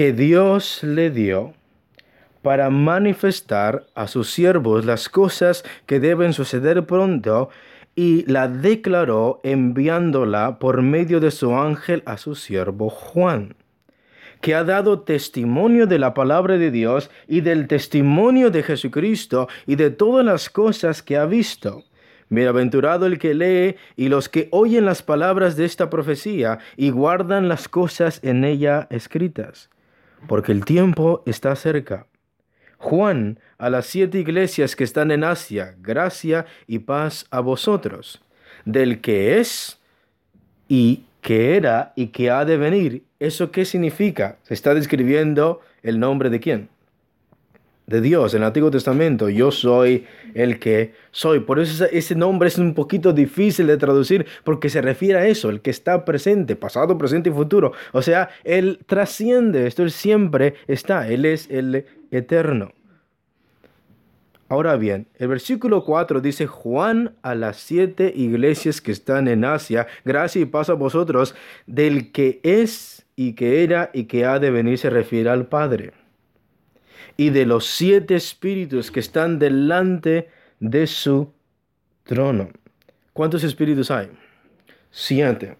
[0.00, 1.52] que Dios le dio
[2.40, 7.50] para manifestar a sus siervos las cosas que deben suceder pronto
[7.94, 13.56] y la declaró enviándola por medio de su ángel a su siervo Juan,
[14.40, 19.76] que ha dado testimonio de la palabra de Dios y del testimonio de Jesucristo y
[19.76, 21.84] de todas las cosas que ha visto.
[22.30, 27.48] Bienaventurado el que lee y los que oyen las palabras de esta profecía y guardan
[27.48, 29.69] las cosas en ella escritas,
[30.26, 32.06] porque el tiempo está cerca.
[32.78, 38.22] Juan, a las siete iglesias que están en Asia, gracia y paz a vosotros,
[38.64, 39.78] del que es
[40.66, 43.04] y que era y que ha de venir.
[43.18, 44.38] ¿Eso qué significa?
[44.44, 46.68] Se está describiendo el nombre de quién?
[47.90, 49.28] De Dios, en el Antiguo Testamento.
[49.28, 51.40] Yo soy el que soy.
[51.40, 55.50] Por eso ese nombre es un poquito difícil de traducir porque se refiere a eso,
[55.50, 57.72] el que está presente, pasado, presente y futuro.
[57.92, 62.70] O sea, Él trasciende, esto siempre está, Él es el eterno.
[64.48, 69.88] Ahora bien, el versículo 4 dice, Juan a las siete iglesias que están en Asia,
[70.04, 71.34] gracia y paz a vosotros,
[71.66, 75.99] del que es y que era y que ha de venir se refiere al Padre.
[77.20, 81.34] Y de los siete espíritus que están delante de su
[82.04, 82.48] trono.
[83.12, 84.08] ¿Cuántos espíritus hay?
[84.90, 85.58] Siete.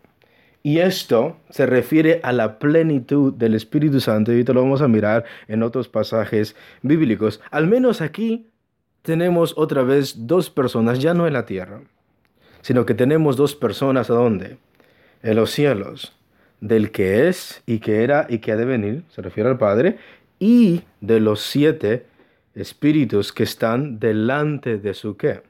[0.62, 4.88] Y esto se refiere a la plenitud del Espíritu Santo, y ahorita lo vamos a
[4.88, 7.42] mirar en otros pasajes bíblicos.
[7.50, 8.46] Al menos aquí
[9.02, 11.82] tenemos otra vez dos personas, ya no en la tierra,
[12.62, 14.56] sino que tenemos dos personas a dónde?
[15.22, 16.16] En los cielos,
[16.61, 19.98] del que es y que era y que ha de venir, se refiere al Padre,
[20.38, 22.06] y de los siete
[22.54, 25.42] espíritus que están delante de su qué?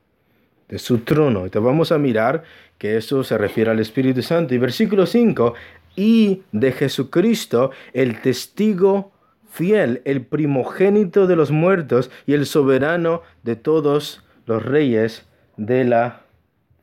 [0.69, 1.45] De su trono.
[1.45, 2.45] Entonces vamos a mirar
[2.79, 4.55] que eso se refiere al Espíritu Santo.
[4.55, 5.55] Y versículo 5,
[5.97, 9.13] y de Jesucristo, el testigo
[9.51, 16.23] fiel, el primogénito de los muertos y el soberano de todos los reyes de la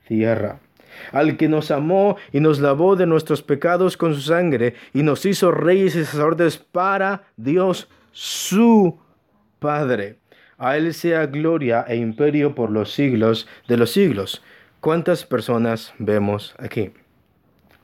[0.07, 0.59] tierra.
[1.11, 5.25] Al que nos amó y nos lavó de nuestros pecados con su sangre y nos
[5.25, 8.99] hizo reyes y sacerdotes para Dios su
[9.59, 10.17] Padre.
[10.57, 14.41] A Él sea gloria e imperio por los siglos de los siglos.
[14.79, 16.91] ¿Cuántas personas vemos aquí?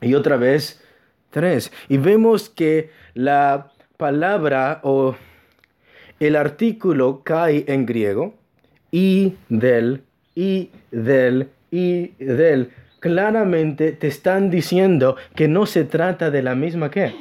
[0.00, 0.82] Y otra vez,
[1.30, 1.72] tres.
[1.88, 5.16] Y vemos que la palabra o
[6.20, 8.34] el artículo cae en griego
[8.90, 10.02] y del,
[10.34, 12.70] y del, y del.
[13.04, 17.14] Claramente te están diciendo que no se trata de la misma qué?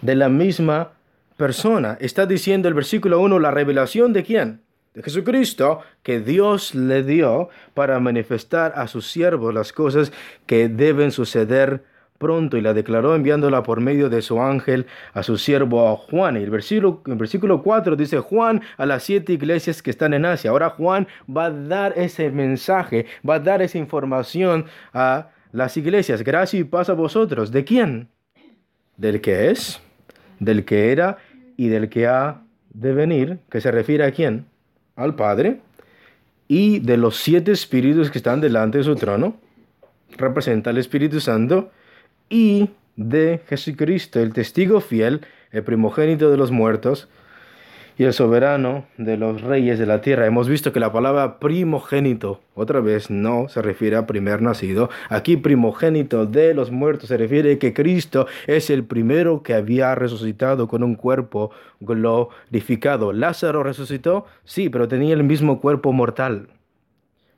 [0.00, 0.92] De la misma
[1.36, 1.98] persona.
[2.00, 4.62] Está diciendo el versículo 1 la revelación de quién?
[4.94, 10.10] De Jesucristo que Dios le dio para manifestar a sus siervos las cosas
[10.46, 11.84] que deben suceder
[12.18, 16.36] pronto y la declaró enviándola por medio de su ángel a su siervo Juan.
[16.36, 20.26] Y el versículo, el versículo 4 dice Juan a las siete iglesias que están en
[20.26, 20.50] Asia.
[20.50, 26.22] Ahora Juan va a dar ese mensaje, va a dar esa información a las iglesias.
[26.22, 27.52] Gracia y paz a vosotros.
[27.52, 28.08] ¿De quién?
[28.96, 29.80] Del que es,
[30.40, 31.18] del que era
[31.56, 34.46] y del que ha de venir, que se refiere a quién?
[34.96, 35.60] Al Padre.
[36.48, 39.36] Y de los siete espíritus que están delante de su trono,
[40.16, 41.70] representa al Espíritu Santo
[42.28, 45.20] y de Jesucristo, el testigo fiel,
[45.52, 47.08] el primogénito de los muertos
[47.96, 50.26] y el soberano de los reyes de la tierra.
[50.26, 54.88] Hemos visto que la palabra primogénito, otra vez, no se refiere a primer nacido.
[55.08, 59.94] Aquí primogénito de los muertos se refiere a que Cristo es el primero que había
[59.96, 61.50] resucitado con un cuerpo
[61.80, 63.12] glorificado.
[63.12, 66.48] Lázaro resucitó, sí, pero tenía el mismo cuerpo mortal.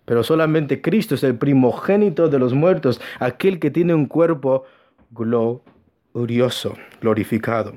[0.04, 4.64] Pero solamente Cristo es el primogénito de los muertos, aquel que tiene un cuerpo
[5.10, 7.74] glorioso, glorificado.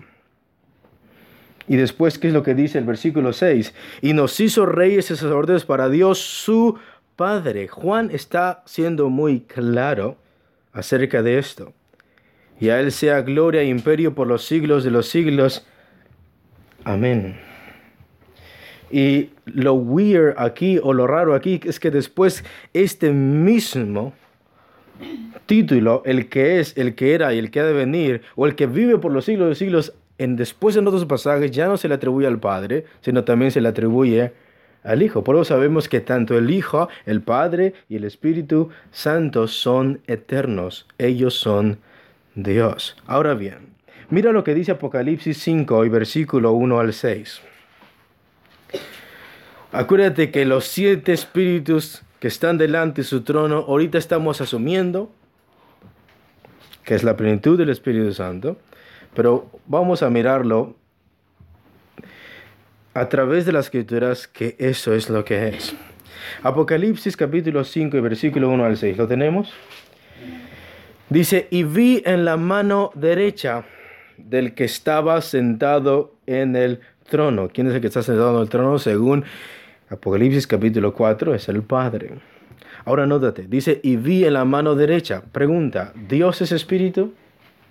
[1.68, 3.74] Y después, ¿qué es lo que dice el versículo 6?
[4.02, 6.78] Y nos hizo reyes y sacerdotes para Dios su
[7.16, 7.68] Padre.
[7.68, 10.18] Juan está siendo muy claro
[10.74, 11.74] acerca de esto.
[12.60, 15.66] Y a Él sea gloria e imperio por los siglos de los siglos.
[16.84, 17.40] Amén.
[18.92, 24.14] Y lo weird aquí o lo raro aquí es que después este mismo
[25.45, 28.56] título, el que es, el que era y el que ha de venir, o el
[28.56, 31.88] que vive por los siglos de siglos, en, después en otros pasajes ya no se
[31.88, 34.34] le atribuye al Padre, sino también se le atribuye
[34.84, 35.24] al Hijo.
[35.24, 40.88] Por eso sabemos que tanto el Hijo, el Padre y el Espíritu Santo son eternos.
[40.97, 41.80] Ellos son
[42.36, 42.95] Dios.
[43.06, 43.58] Ahora bien,
[44.10, 47.41] mira lo que dice Apocalipsis 5 y versículo 1 al 6.
[49.72, 55.12] Acuérdate que los siete espíritus que están delante de su trono, ahorita estamos asumiendo
[56.86, 58.56] que es la plenitud del Espíritu Santo,
[59.14, 60.74] pero vamos a mirarlo
[62.94, 65.76] a través de las escrituras que eso es lo que es.
[66.44, 69.52] Apocalipsis capítulo 5 y versículo 1 al 6, ¿lo tenemos?
[71.10, 73.66] Dice, y vi en la mano derecha
[74.18, 77.50] del que estaba sentado en el trono.
[77.50, 78.80] ¿Quién es el que está sentado en el trono?
[78.80, 79.26] Según
[79.94, 82.16] Apocalipsis capítulo 4, es el Padre.
[82.84, 85.22] Ahora nótate, dice, y vi en la mano derecha.
[85.32, 87.14] Pregunta, ¿Dios es espíritu?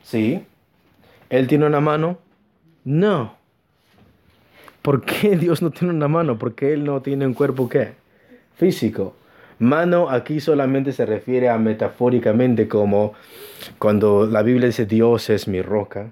[0.05, 0.45] Sí.
[1.31, 2.18] ¿Él tiene una mano?
[2.85, 3.35] No.
[4.83, 6.39] ¿Por qué Dios no tiene una mano?
[6.39, 7.95] Porque Él no tiene un cuerpo qué?
[8.55, 9.16] Físico.
[9.59, 13.14] Mano aquí solamente se refiere a metafóricamente como
[13.81, 16.11] cuando la Biblia dice Dios es mi roca.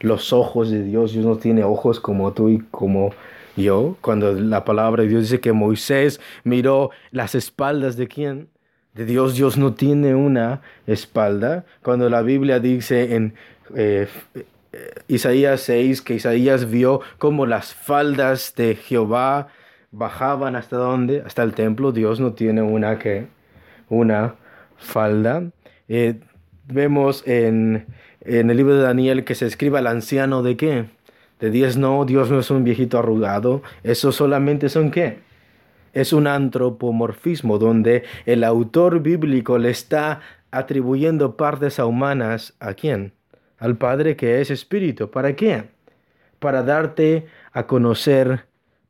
[0.00, 3.10] Los ojos de Dios, Dios no tiene ojos como tú y como
[3.56, 3.96] yo.
[4.00, 8.48] Cuando la palabra de Dios dice que Moisés miró las espaldas de quién?
[8.94, 11.64] De Dios, Dios no tiene una espalda.
[11.82, 13.34] Cuando la Biblia dice en
[13.74, 14.06] eh,
[15.08, 19.48] Isaías 6 que Isaías vio como las faldas de Jehová
[19.90, 21.22] bajaban hasta dónde?
[21.24, 21.92] Hasta el templo.
[21.92, 23.26] Dios no tiene una que
[23.88, 24.34] una
[24.76, 25.44] falda.
[25.88, 26.20] Eh,
[26.66, 27.86] vemos en,
[28.22, 30.86] en el libro de Daniel que se escribe al anciano de qué?
[31.42, 33.62] De 10 no, Dios no es un viejito arrugado.
[33.82, 35.18] Eso solamente son qué?
[35.92, 40.20] Es un antropomorfismo donde el autor bíblico le está
[40.52, 43.12] atribuyendo partes a humanas a quién?
[43.58, 45.10] Al Padre que es espíritu.
[45.10, 45.64] ¿Para qué?
[46.38, 48.46] Para darte a conocer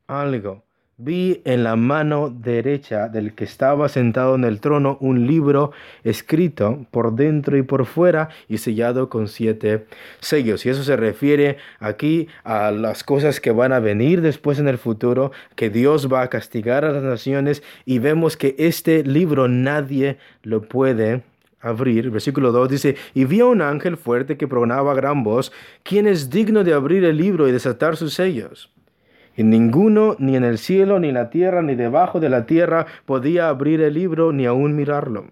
[0.07, 0.63] algo
[1.05, 5.73] vi en la mano derecha del que estaba sentado en el trono un libro
[6.05, 9.87] escrito por dentro y por fuera y sellado con siete
[10.21, 10.65] sellos.
[10.65, 14.79] Y eso se refiere aquí a las cosas que van a venir después en el
[14.79, 20.19] futuro, que Dios va a castigar a las naciones y vemos que este libro nadie
[20.43, 21.23] lo puede
[21.61, 22.11] abrir.
[22.11, 26.63] Versículo 2 dice, y vio un ángel fuerte que pronaba gran voz, ¿quién es digno
[26.63, 28.71] de abrir el libro y desatar sus sellos?
[29.37, 32.87] Y ninguno, ni en el cielo, ni en la tierra, ni debajo de la tierra,
[33.07, 35.27] podía abrir el libro, ni aun mirarlo.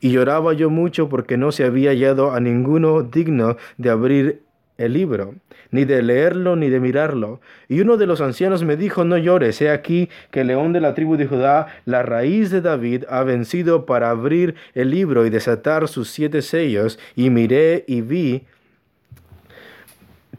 [0.00, 4.42] Y lloraba yo mucho porque no se había hallado a ninguno digno de abrir
[4.78, 5.34] el libro,
[5.72, 7.40] ni de leerlo, ni de mirarlo.
[7.68, 10.80] Y uno de los ancianos me dijo, no llores, he aquí que el león de
[10.80, 15.30] la tribu de Judá, la raíz de David, ha vencido para abrir el libro y
[15.30, 16.98] desatar sus siete sellos.
[17.16, 18.46] Y miré y vi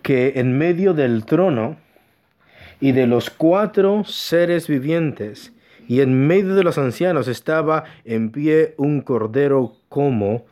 [0.02, 1.78] que en medio del trono,
[2.82, 5.54] y de los cuatro seres vivientes,
[5.88, 10.46] y en medio de los ancianos estaba en pie un cordero como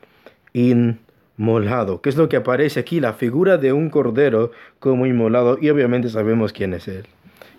[0.54, 2.02] inmolado.
[2.02, 3.00] ¿Qué es lo que aparece aquí?
[3.00, 7.06] La figura de un cordero como inmolado, y obviamente sabemos quién es él.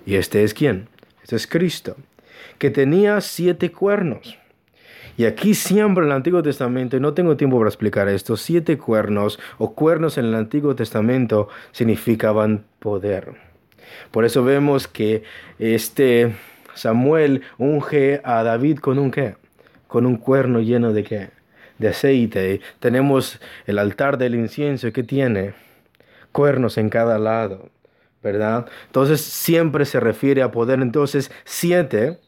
[0.04, 0.88] ¿Y este es quién?
[1.22, 1.96] Este es Cristo,
[2.58, 4.38] que tenía siete cuernos.
[5.16, 8.78] Y aquí siempre en el Antiguo Testamento, y no tengo tiempo para explicar esto, siete
[8.78, 13.47] cuernos o cuernos en el Antiguo Testamento significaban poder.
[14.10, 15.22] Por eso vemos que
[15.58, 16.34] este
[16.74, 19.36] Samuel unge a David con un qué?
[19.86, 21.30] Con un cuerno lleno de qué?
[21.78, 22.60] De aceite.
[22.80, 25.54] Tenemos el altar del incienso que tiene
[26.32, 27.70] cuernos en cada lado,
[28.22, 28.66] ¿verdad?
[28.86, 30.80] Entonces siempre se refiere a poder.
[30.80, 32.18] Entonces siete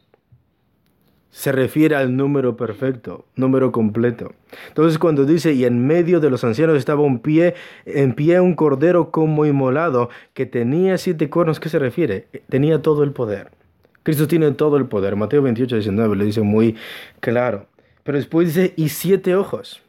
[1.31, 4.33] se refiere al número perfecto, número completo.
[4.67, 7.55] Entonces cuando dice, y en medio de los ancianos estaba un pie,
[7.85, 12.27] en pie un cordero como inmolado, que tenía siete cuernos, ¿qué se refiere?
[12.49, 13.51] Tenía todo el poder.
[14.03, 15.15] Cristo tiene todo el poder.
[15.15, 16.75] Mateo 28, 19 le dice muy
[17.19, 17.67] claro.
[18.03, 19.81] Pero después dice, y siete ojos,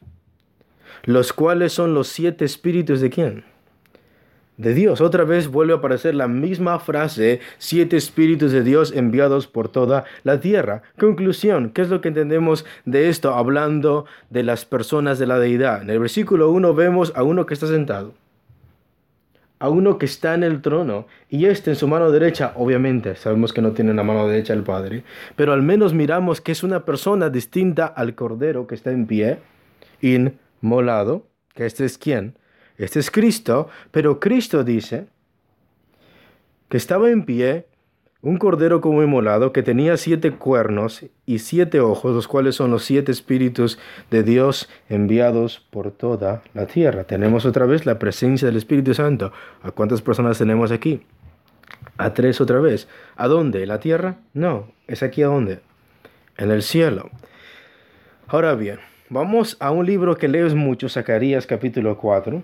[1.05, 3.52] los cuales son los siete espíritus de quién?
[4.57, 5.01] De Dios.
[5.01, 10.05] Otra vez vuelve a aparecer la misma frase, siete espíritus de Dios enviados por toda
[10.25, 10.83] la tierra.
[10.99, 15.83] Conclusión, ¿qué es lo que entendemos de esto hablando de las personas de la deidad?
[15.83, 18.15] En el versículo 1 vemos a uno que está sentado,
[19.59, 23.53] a uno que está en el trono y este en su mano derecha, obviamente sabemos
[23.53, 25.05] que no tiene la mano derecha el Padre,
[25.37, 29.39] pero al menos miramos que es una persona distinta al Cordero que está en pie,
[30.01, 32.37] inmolado, que este es quién?
[32.83, 35.07] Este es Cristo, pero Cristo dice
[36.69, 37.67] que estaba en pie
[38.23, 42.83] un cordero como inmolado que tenía siete cuernos y siete ojos, los cuales son los
[42.83, 43.79] siete espíritus
[44.11, 47.05] de Dios enviados por toda la tierra.
[47.05, 49.33] Tenemos otra vez la presencia del Espíritu Santo.
[49.63, 51.03] ¿A cuántas personas tenemos aquí?
[51.99, 52.89] A tres otra vez.
[53.15, 53.63] ¿A dónde?
[53.63, 54.17] ¿En la tierra?
[54.35, 55.61] No, es aquí a dónde?
[56.37, 57.11] En el cielo.
[58.27, 62.43] Ahora bien, vamos a un libro que lees mucho, Zacarías capítulo 4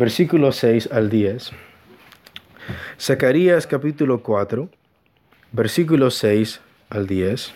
[0.00, 1.50] versículos 6 al 10.
[2.98, 4.70] Zacarías capítulo 4,
[5.52, 7.52] versículos 6 al 10.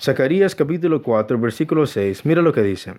[0.00, 2.24] Zacarías capítulo 4, versículo 6.
[2.24, 2.94] Mira lo que dice.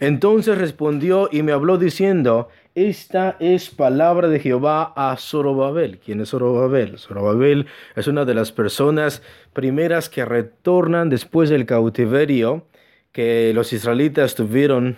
[0.00, 5.98] Entonces respondió y me habló diciendo, esta es palabra de Jehová a Zorobabel.
[5.98, 6.98] ¿Quién es Zorobabel?
[6.98, 9.22] Zorobabel es una de las personas
[9.52, 12.66] primeras que retornan después del cautiverio
[13.12, 14.96] que los israelitas tuvieron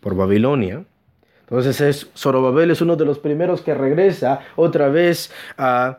[0.00, 0.84] por Babilonia.
[1.40, 5.98] Entonces es, Zorobabel es uno de los primeros que regresa otra vez a,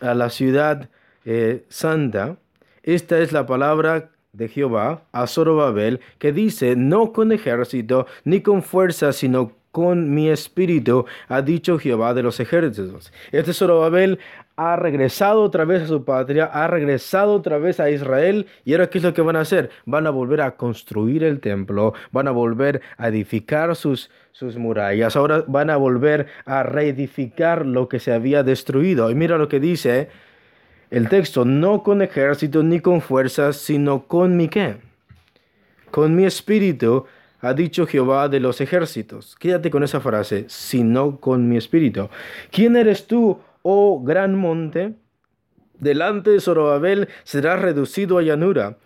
[0.00, 0.88] a la ciudad
[1.26, 2.36] eh, santa.
[2.82, 8.62] Esta es la palabra de Jehová a Zorobabel que dice, no con ejército ni con
[8.62, 13.12] fuerza, sino con mi espíritu, ha dicho Jehová de los ejércitos.
[13.30, 14.18] Este Zorobabel
[14.56, 18.88] ha regresado otra vez a su patria, ha regresado otra vez a Israel y ahora
[18.88, 19.68] qué es lo que van a hacer?
[19.84, 25.14] Van a volver a construir el templo, van a volver a edificar sus, sus murallas,
[25.14, 29.10] ahora van a volver a reedificar lo que se había destruido.
[29.10, 30.08] Y mira lo que dice
[30.90, 34.76] el texto, no con ejército ni con fuerzas, sino con mi qué?
[35.90, 37.04] Con mi espíritu
[37.46, 39.36] ha dicho Jehová de los ejércitos.
[39.36, 42.08] Quédate con esa frase, sino con mi espíritu.
[42.50, 44.94] ¿Quién eres tú, oh gran monte?
[45.78, 48.78] Delante de Zorobabel será reducido a llanura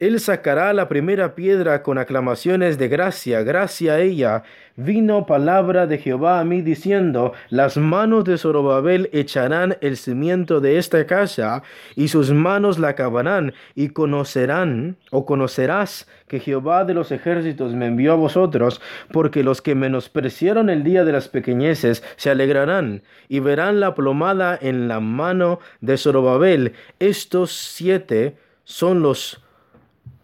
[0.00, 4.44] él sacará la primera piedra con aclamaciones de gracia, gracia a ella.
[4.76, 10.78] Vino palabra de Jehová a mí diciendo, las manos de Zorobabel echarán el cimiento de
[10.78, 11.64] esta casa,
[11.96, 17.86] y sus manos la acabarán, y conocerán, o conocerás, que Jehová de los ejércitos me
[17.86, 18.80] envió a vosotros,
[19.10, 24.56] porque los que menospreciaron el día de las pequeñeces se alegrarán, y verán la plomada
[24.62, 26.74] en la mano de Zorobabel.
[27.00, 29.42] Estos siete son los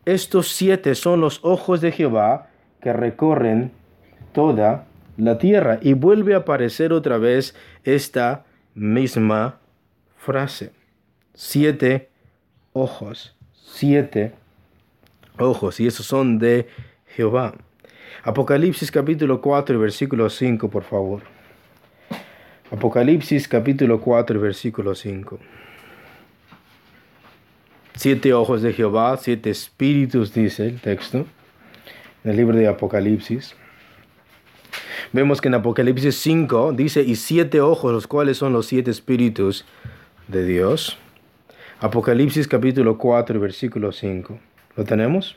[0.07, 2.48] estos siete son los ojos de Jehová
[2.80, 3.72] que recorren
[4.32, 4.86] toda
[5.16, 5.78] la tierra.
[5.80, 8.44] Y vuelve a aparecer otra vez esta
[8.74, 9.59] misma
[10.16, 10.72] frase.
[11.32, 12.11] Siete
[12.72, 14.32] ojos, siete
[15.38, 15.80] ojos.
[15.80, 16.68] Y esos son de
[17.07, 17.55] Jehová.
[18.22, 21.22] Apocalipsis capítulo 4 versículo 5, por favor.
[22.70, 25.38] Apocalipsis capítulo 4 versículo 5
[27.95, 31.26] siete ojos de Jehová, siete espíritus, dice el texto,
[32.24, 33.55] en el libro de Apocalipsis.
[35.12, 39.64] Vemos que en Apocalipsis 5 dice, y siete ojos, los cuales son los siete espíritus
[40.28, 40.99] de Dios.
[41.80, 44.38] Apocalipsis capítulo 4, versículo 5.
[44.76, 45.36] ¿Lo tenemos?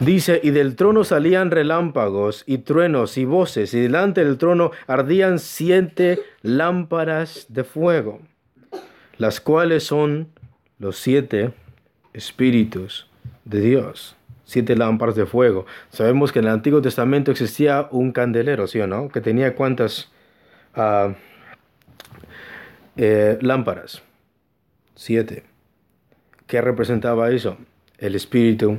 [0.00, 5.38] Dice, y del trono salían relámpagos y truenos y voces, y delante del trono ardían
[5.38, 8.20] siete lámparas de fuego,
[9.18, 10.28] las cuales son
[10.78, 11.52] los siete
[12.12, 13.08] espíritus
[13.44, 15.66] de Dios, siete lámparas de fuego.
[15.90, 19.08] Sabemos que en el Antiguo Testamento existía un candelero, ¿sí o no?
[19.08, 20.10] Que tenía cuántas
[20.74, 21.14] ah,
[22.96, 24.02] eh, lámparas.
[24.94, 25.44] Siete.
[26.46, 27.58] ¿Qué representaba eso?
[27.98, 28.78] El Espíritu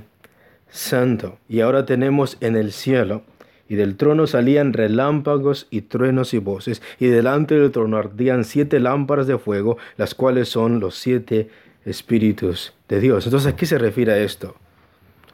[0.69, 1.37] Santo.
[1.47, 3.23] Y ahora tenemos en el cielo
[3.69, 8.79] y del trono salían relámpagos y truenos y voces, y delante del trono ardían siete
[8.79, 11.49] lámparas de fuego, las cuales son los siete
[11.87, 13.25] espíritus de Dios.
[13.25, 14.55] Entonces, ¿a qué se refiere esto?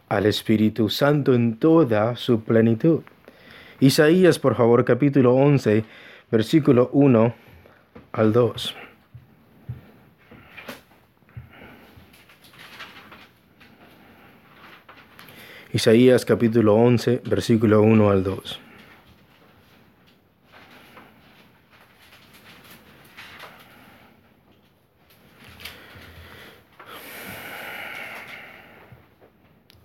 [0.07, 3.01] Al Espíritu Santo en toda su plenitud.
[3.79, 5.83] Isaías, por favor, capítulo 11,
[6.31, 7.35] versículo 1
[8.11, 8.75] al 2.
[15.73, 18.62] Isaías capítulo 11, versículo 1 al 2.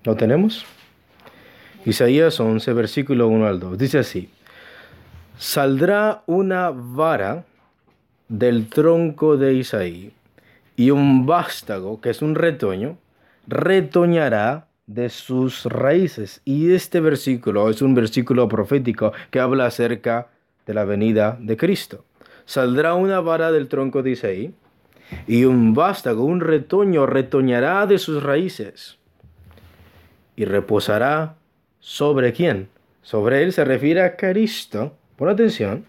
[0.09, 0.65] ¿Lo tenemos?
[1.85, 3.77] Isaías 11, versículo 1 al 2.
[3.77, 4.31] Dice así,
[5.37, 7.45] saldrá una vara
[8.27, 10.15] del tronco de Isaí
[10.77, 12.97] y un vástago, que es un retoño,
[13.47, 16.41] retoñará de sus raíces.
[16.47, 20.29] Y este versículo es un versículo profético que habla acerca
[20.65, 22.07] de la venida de Cristo.
[22.47, 24.55] Saldrá una vara del tronco de Isaí
[25.27, 28.99] y un vástago, un retoño, retoñará de sus raíces
[30.39, 31.35] y reposará
[31.81, 32.69] sobre quién.
[33.03, 34.95] Sobre él se refiere a Cristo.
[35.17, 35.85] Por atención.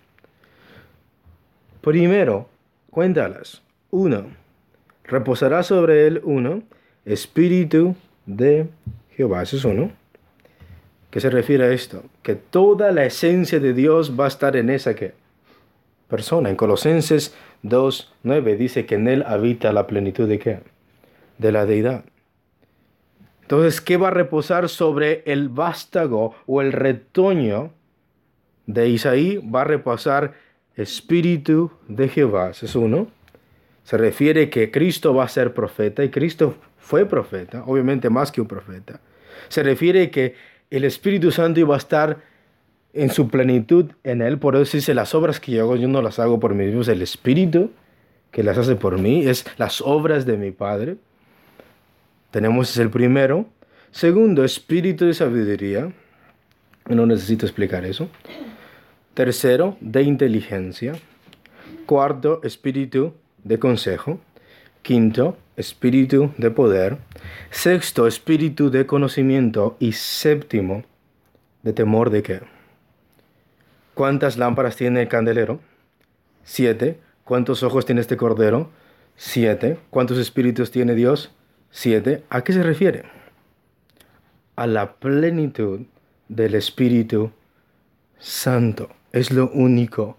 [1.82, 2.50] Primero,
[2.90, 3.62] cuéntalas.
[3.92, 4.26] Uno,
[5.04, 6.64] reposará sobre él uno,
[7.06, 7.96] espíritu
[8.26, 8.68] de
[9.16, 9.44] Jehová.
[9.44, 9.92] Eso es uno.
[11.12, 12.04] ¿Qué se refiere a esto?
[12.24, 15.14] Que toda la esencia de Dios va a estar en esa que
[16.08, 16.50] persona.
[16.50, 20.60] En Colosenses 2.9 dice que en él habita la plenitud de qué?
[21.38, 22.04] De la deidad.
[23.50, 27.72] Entonces, ¿qué va a reposar sobre el vástago o el retoño
[28.68, 29.38] de Isaí?
[29.38, 30.34] Va a reposar
[30.76, 32.52] espíritu de Jehová.
[32.52, 33.08] Ese es uno.
[33.84, 38.40] Se refiere que Cristo va a ser profeta y Cristo fue profeta, obviamente más que
[38.40, 39.00] un profeta.
[39.48, 40.36] Se refiere que
[40.70, 42.20] el Espíritu Santo iba a estar
[42.94, 46.04] en su plenitud en él, por eso dice, las obras que yo hago yo no
[46.04, 47.72] las hago por mí mismo, es el Espíritu
[48.30, 50.98] que las hace por mí, es las obras de mi Padre.
[52.32, 53.48] Tenemos el primero.
[53.92, 55.92] Segundo, espíritu de sabiduría.
[56.88, 58.10] No necesito explicar eso.
[59.16, 60.94] Tercero, de inteligencia.
[61.86, 63.14] Cuarto, espíritu
[63.44, 64.20] de consejo.
[64.84, 66.98] Quinto, espíritu de poder.
[67.50, 69.76] Sexto, espíritu de conocimiento.
[69.80, 70.84] Y séptimo,
[71.64, 72.42] de temor de qué.
[73.96, 75.60] ¿Cuántas lámparas tiene el candelero?
[76.44, 77.00] Siete.
[77.24, 78.70] ¿Cuántos ojos tiene este cordero?
[79.16, 79.80] Siete.
[79.90, 81.32] ¿Cuántos espíritus tiene Dios?
[81.72, 82.24] Siete.
[82.30, 83.04] ¿A qué se refiere?
[84.56, 85.82] A la plenitud
[86.28, 87.32] del Espíritu
[88.20, 88.90] Santo.
[89.12, 90.18] Es lo único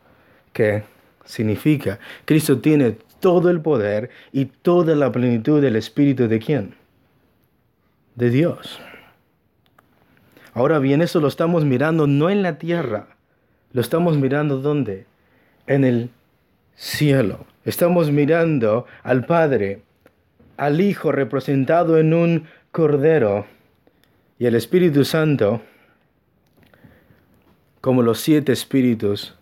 [0.53, 0.82] que
[1.24, 1.98] significa.
[2.24, 6.74] Cristo tiene todo el poder y toda la plenitud del Espíritu de quién?
[8.16, 8.80] De Dios.
[10.53, 13.09] Ahora bien, eso lo estamos mirando no en la tierra,
[13.72, 15.07] lo estamos mirando ¿dónde?
[15.66, 16.11] En el
[16.74, 17.46] cielo.
[17.64, 19.82] Estamos mirando al Padre,
[20.61, 23.46] al Hijo representado en un cordero
[24.38, 25.62] y el Espíritu Santo
[27.80, 29.38] como los siete espíritus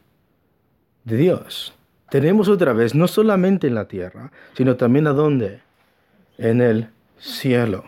[1.03, 1.75] de Dios.
[2.09, 5.61] Tenemos otra vez, no solamente en la tierra, sino también a dónde?
[6.39, 6.87] En el
[7.19, 7.83] cielo.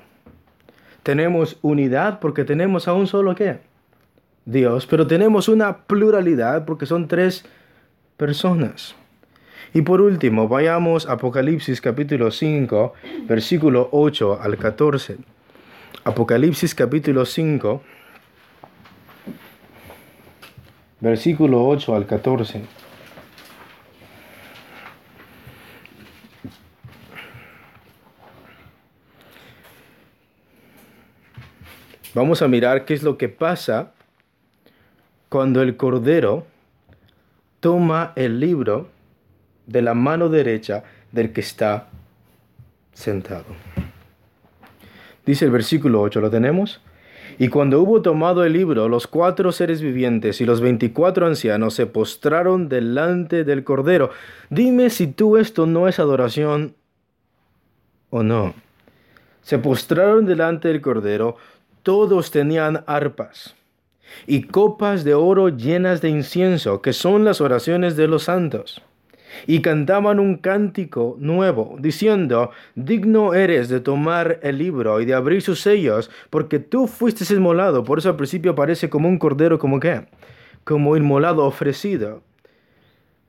[1.05, 3.61] Tenemos unidad porque tenemos a un solo qué?
[4.45, 7.45] Dios, pero tenemos una pluralidad porque son tres
[8.17, 8.97] personas.
[9.73, 12.93] Y por último, vayamos a Apocalipsis capítulo 5,
[13.27, 15.19] versículo 8 al 14.
[16.03, 17.81] Apocalipsis capítulo 5,
[20.99, 22.63] versículo 8 al 14.
[32.13, 33.93] Vamos a mirar qué es lo que pasa
[35.29, 36.45] cuando el Cordero
[37.61, 38.89] toma el libro
[39.67, 41.89] de la mano derecha del que está
[42.93, 43.47] sentado.
[45.25, 46.81] Dice el versículo 8, ¿lo tenemos?
[47.39, 51.87] Y cuando hubo tomado el libro, los cuatro seres vivientes y los veinticuatro ancianos se
[51.87, 54.11] postraron delante del Cordero.
[54.51, 56.75] Dime si tú esto no es adoración
[58.11, 58.55] o no.
[59.43, 61.37] Se postraron delante del Cordero,
[61.83, 63.55] todos tenían arpas
[64.27, 68.83] y copas de oro llenas de incienso, que son las oraciones de los santos.
[69.47, 75.43] Y cantaban un cántico nuevo, diciendo, Digno eres de tomar el libro y de abrir
[75.43, 77.85] sus sellos, porque tú fuiste inmolado.
[77.85, 80.07] Por eso al principio parece como un cordero, como qué?
[80.65, 82.23] Como inmolado ofrecido.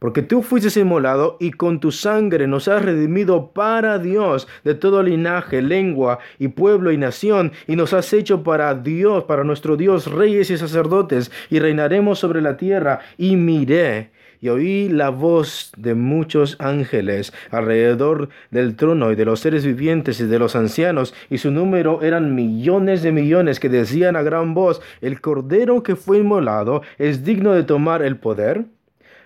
[0.01, 5.03] Porque tú fuiste inmolado y con tu sangre nos has redimido para Dios de todo
[5.03, 10.11] linaje, lengua y pueblo y nación, y nos has hecho para Dios, para nuestro Dios,
[10.11, 13.01] reyes y sacerdotes, y reinaremos sobre la tierra.
[13.19, 14.09] Y miré
[14.41, 20.19] y oí la voz de muchos ángeles alrededor del trono y de los seres vivientes
[20.19, 24.53] y de los ancianos, y su número eran millones de millones que decían a gran
[24.53, 28.65] voz, el cordero que fue inmolado es digno de tomar el poder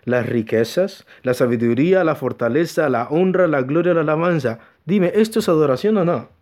[0.04, 4.60] las riquezas, la sabiduría, la fortaleza, la honra, la gloria, la alabanza.
[4.86, 6.35] Dime, ¿esto es adoración o no?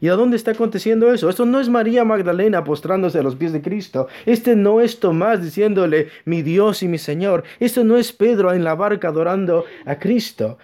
[0.00, 1.28] ¿Y a dónde está aconteciendo eso?
[1.28, 4.08] Esto no es María Magdalena postrándose a los pies de Cristo.
[4.26, 7.44] Este no es Tomás diciéndole, mi Dios y mi Señor.
[7.58, 10.58] Esto no es Pedro en la barca adorando a Cristo.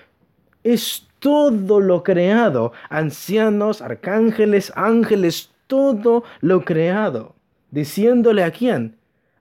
[0.62, 2.72] Es todo lo creado.
[2.90, 7.34] Ancianos, arcángeles, ángeles, todo lo creado.
[7.70, 8.96] Diciéndole a quién?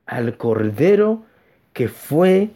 [0.05, 1.23] Al Cordero
[1.73, 2.51] que fue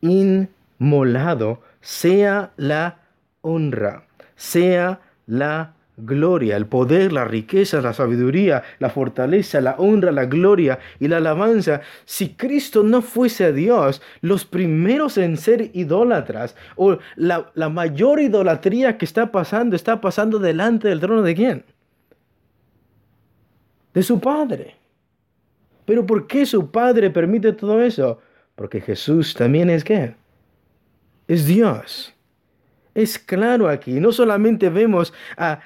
[0.00, 3.00] inmolado, sea la
[3.42, 4.04] honra,
[4.34, 10.78] sea la gloria, el poder, la riqueza, la sabiduría, la fortaleza, la honra, la gloria
[11.00, 11.80] y la alabanza.
[12.04, 18.98] Si Cristo no fuese Dios, los primeros en ser idólatras o la, la, mayor idolatría
[18.98, 21.64] que está pasando, está pasando delante del trono de quién?
[23.94, 24.76] De su Padre.
[25.86, 28.20] Pero ¿por qué su Padre permite todo eso?
[28.54, 30.14] Porque Jesús también es qué?
[31.28, 32.15] Es Dios.
[32.96, 34.00] Es claro aquí.
[34.00, 35.60] No solamente vemos a,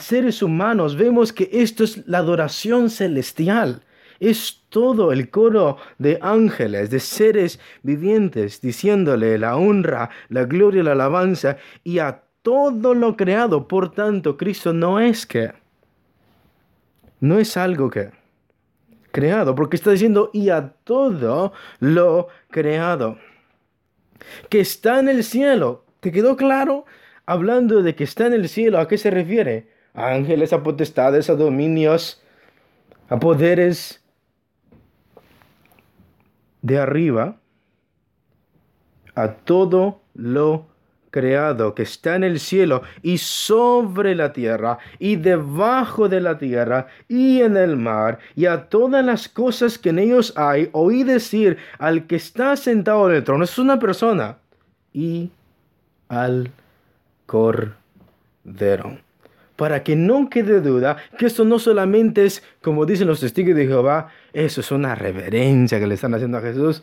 [0.00, 3.84] seres humanos, vemos que esto es la adoración celestial.
[4.18, 10.92] Es todo el coro de ángeles, de seres vivientes, diciéndole la honra, la gloria, la
[10.92, 13.68] alabanza y a todo lo creado.
[13.68, 15.52] Por tanto, Cristo no es que,
[17.20, 18.10] no es algo que,
[19.12, 23.18] creado, porque está diciendo y a todo lo creado
[24.48, 25.81] que está en el cielo.
[26.02, 26.84] ¿Te quedó claro?
[27.26, 29.68] hablando de que está en el cielo, ¿a qué se refiere?
[29.94, 32.22] A ángeles, a potestades, a dominios,
[33.08, 34.02] a poderes
[36.62, 37.36] de arriba,
[39.14, 40.66] a todo lo
[41.10, 46.86] creado que está en el cielo y sobre la tierra y debajo de la tierra
[47.06, 51.58] y en el mar y a todas las cosas que en ellos hay, oí decir
[51.78, 54.38] al que está sentado en el trono, es una persona,
[54.94, 55.30] y
[56.12, 56.50] al
[57.26, 58.98] cordero.
[59.56, 63.66] Para que no quede duda que esto no solamente es, como dicen los testigos de
[63.66, 66.82] Jehová, eso es una reverencia que le están haciendo a Jesús.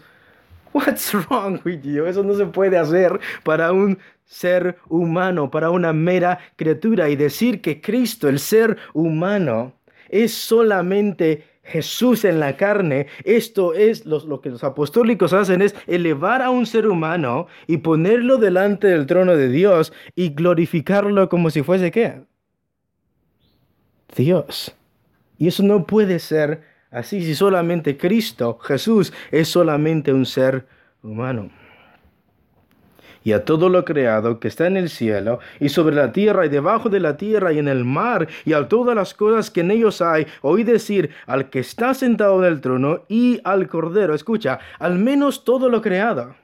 [0.74, 2.06] What's wrong with you?
[2.06, 7.10] Eso no se puede hacer para un ser humano, para una mera criatura.
[7.10, 9.74] Y decir que Cristo, el ser humano,
[10.10, 16.42] es solamente Jesús en la carne, esto es lo, que los apostólicos hacen, es elevar
[16.42, 21.62] a un ser humano y ponerlo delante del trono de Dios y glorificarlo como si
[21.62, 22.24] fuese qué?
[24.16, 24.76] Dios.
[25.38, 30.68] Y eso no puede ser así si solamente Cristo, Jesús, es solamente un ser
[31.04, 31.52] humano
[33.24, 36.50] y a todo lo creado que está en el cielo, y sobre la tierra, y
[36.50, 39.72] debajo de la tierra, y en el mar, y a todas las cosas que en
[39.72, 44.60] ellos hay, oí decir al que está sentado en el trono y al Cordero, escucha,
[44.80, 46.36] al menos todo lo creado.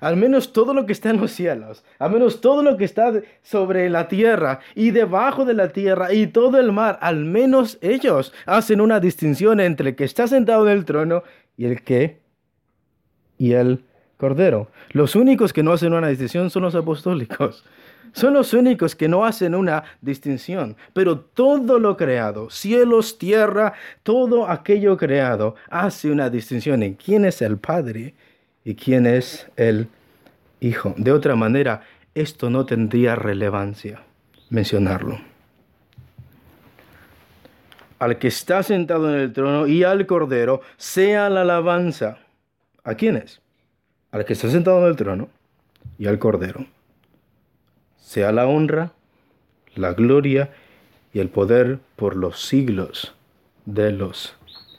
[0.00, 3.12] Al menos todo lo que está en los cielos, al menos todo lo que está
[3.42, 8.32] sobre la tierra y debajo de la tierra y todo el mar, al menos ellos
[8.46, 11.22] hacen una distinción entre el que está sentado en el trono
[11.58, 12.18] y el que
[13.36, 13.84] y el
[14.20, 14.68] Cordero.
[14.90, 17.64] Los únicos que no hacen una distinción son los apostólicos.
[18.12, 20.76] Son los únicos que no hacen una distinción.
[20.92, 27.40] Pero todo lo creado, cielos, tierra, todo aquello creado, hace una distinción en quién es
[27.40, 28.14] el Padre
[28.64, 29.88] y quién es el
[30.60, 30.92] Hijo.
[30.98, 31.82] De otra manera,
[32.14, 34.02] esto no tendría relevancia
[34.50, 35.18] mencionarlo.
[37.98, 42.18] Al que está sentado en el trono y al Cordero, sea la alabanza.
[42.84, 43.39] ¿A quién es?
[44.12, 45.28] Al que está sentado en el trono
[45.98, 46.66] y al Cordero,
[47.98, 48.92] sea la honra,
[49.74, 50.50] la gloria
[51.12, 53.14] y el poder por los siglos
[53.66, 54.34] de los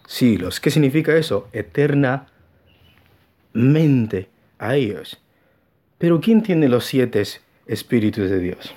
[0.08, 0.60] siglos.
[0.60, 1.48] ¿Qué significa eso?
[1.54, 2.28] Eternamente
[4.60, 5.22] a ellos.
[5.98, 7.24] Pero ¿quién tiene los siete
[7.68, 8.74] espíritus de Dios?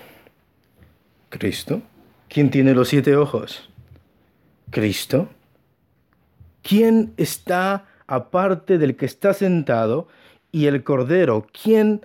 [1.30, 1.82] Cristo.
[2.28, 3.68] ¿Quién tiene los siete ojos?
[4.70, 5.28] Cristo.
[6.62, 10.08] ¿Quién está aparte del que está sentado
[10.54, 12.02] y el Cordero, ¿quién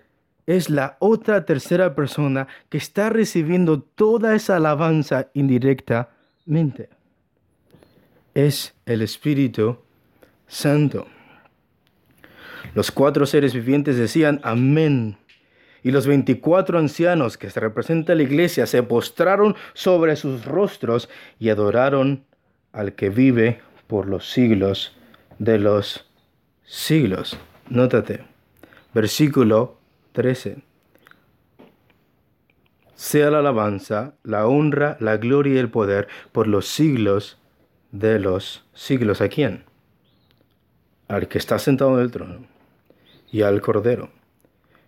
[0.49, 6.89] es la otra tercera persona que está recibiendo toda esa alabanza indirectamente.
[8.33, 9.77] Es el Espíritu
[10.47, 11.05] Santo.
[12.73, 15.17] Los cuatro seres vivientes decían amén.
[15.83, 21.49] Y los veinticuatro ancianos que se representa la iglesia se postraron sobre sus rostros y
[21.49, 22.25] adoraron
[22.71, 24.97] al que vive por los siglos
[25.37, 26.09] de los
[26.65, 27.37] siglos.
[27.69, 28.38] Nótate
[28.93, 29.77] versículo
[30.13, 30.63] 13.
[32.95, 37.37] Sea la alabanza, la honra, la gloria y el poder por los siglos
[37.91, 39.21] de los siglos.
[39.21, 39.63] ¿A quién?
[41.07, 42.45] Al que está sentado en el trono
[43.31, 44.09] y al Cordero.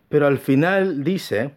[0.10, 1.56] Pero al final dice,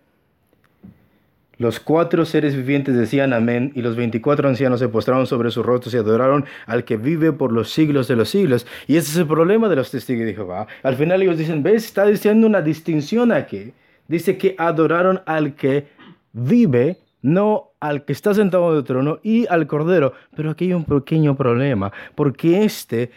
[1.58, 5.94] los cuatro seres vivientes decían amén y los veinticuatro ancianos se postraron sobre sus rostros
[5.94, 8.66] y adoraron al que vive por los siglos de los siglos.
[8.86, 10.66] Y ese es el problema de los testigos de Jehová.
[10.82, 13.72] Al final ellos dicen, ves, está diciendo una distinción aquí.
[14.08, 15.88] Dice que adoraron al que
[16.32, 20.12] vive, no al que está sentado en el trono y al Cordero.
[20.36, 23.10] Pero aquí hay un pequeño problema, porque este,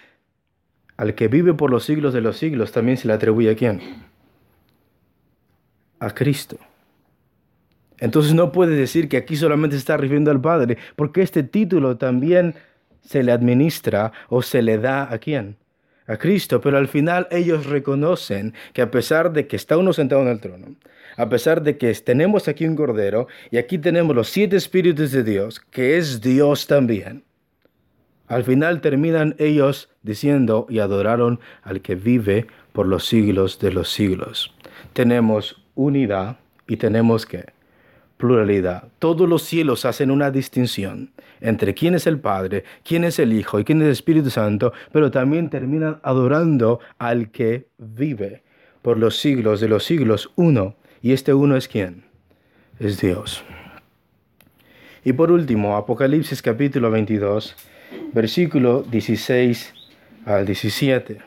[0.96, 3.82] al que vive por los siglos de los siglos, también se le atribuye a quién?
[6.00, 6.58] A Cristo.
[8.00, 11.98] Entonces no puede decir que aquí solamente se está refiriendo al Padre, porque este título
[11.98, 12.56] también
[13.02, 15.58] se le administra o se le da a quién?
[16.06, 20.22] A Cristo, pero al final ellos reconocen que a pesar de que está uno sentado
[20.22, 20.76] en el trono,
[21.18, 25.24] a pesar de que tenemos aquí un cordero y aquí tenemos los siete espíritus de
[25.24, 27.24] Dios, que es Dios también,
[28.28, 33.90] al final terminan ellos diciendo y adoraron al que vive por los siglos de los
[33.90, 34.54] siglos.
[34.94, 36.38] Tenemos unidad
[36.68, 37.46] y tenemos que
[38.18, 38.90] pluralidad.
[39.00, 43.60] Todos los cielos hacen una distinción entre quién es el Padre, quién es el Hijo
[43.60, 48.44] y quién es el Espíritu Santo, pero también terminan adorando al que vive
[48.82, 50.76] por los siglos de los siglos uno.
[51.02, 52.06] ¿Y este uno es quién?
[52.80, 53.44] Es Dios.
[55.04, 57.56] Y por último, Apocalipsis capítulo 22,
[58.14, 59.74] versículo 16
[60.26, 61.27] al 17.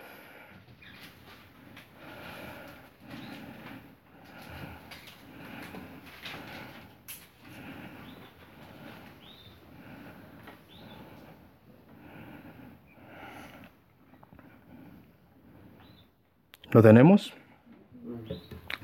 [16.72, 17.32] ¿Lo tenemos?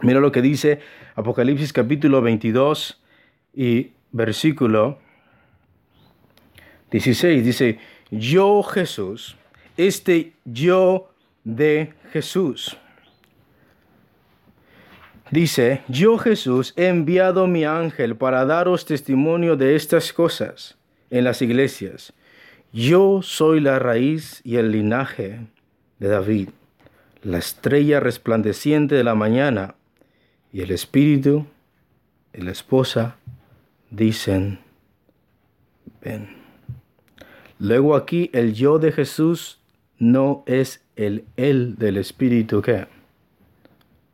[0.02, 0.80] Mira lo que dice
[1.14, 3.00] Apocalipsis capítulo 22
[3.54, 4.98] y versículo
[6.90, 7.44] 16.
[7.44, 7.78] Dice,
[8.10, 9.36] yo Jesús,
[9.76, 11.12] este yo
[11.44, 12.76] de Jesús.
[15.30, 20.76] Dice, yo Jesús he enviado mi ángel para daros testimonio de estas cosas
[21.10, 22.12] en las iglesias.
[22.72, 25.46] Yo soy la raíz y el linaje
[26.00, 26.48] de David,
[27.26, 29.74] la estrella resplandeciente de la mañana,
[30.52, 31.44] y el espíritu
[32.32, 33.16] y la esposa
[33.90, 34.60] dicen,
[36.00, 36.36] ven.
[37.58, 39.60] Luego aquí el yo de Jesús
[39.98, 42.86] no es el él del espíritu que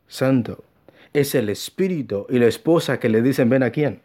[0.07, 0.63] santo.
[1.13, 4.01] Es el espíritu y la esposa que le dicen, ven a quién.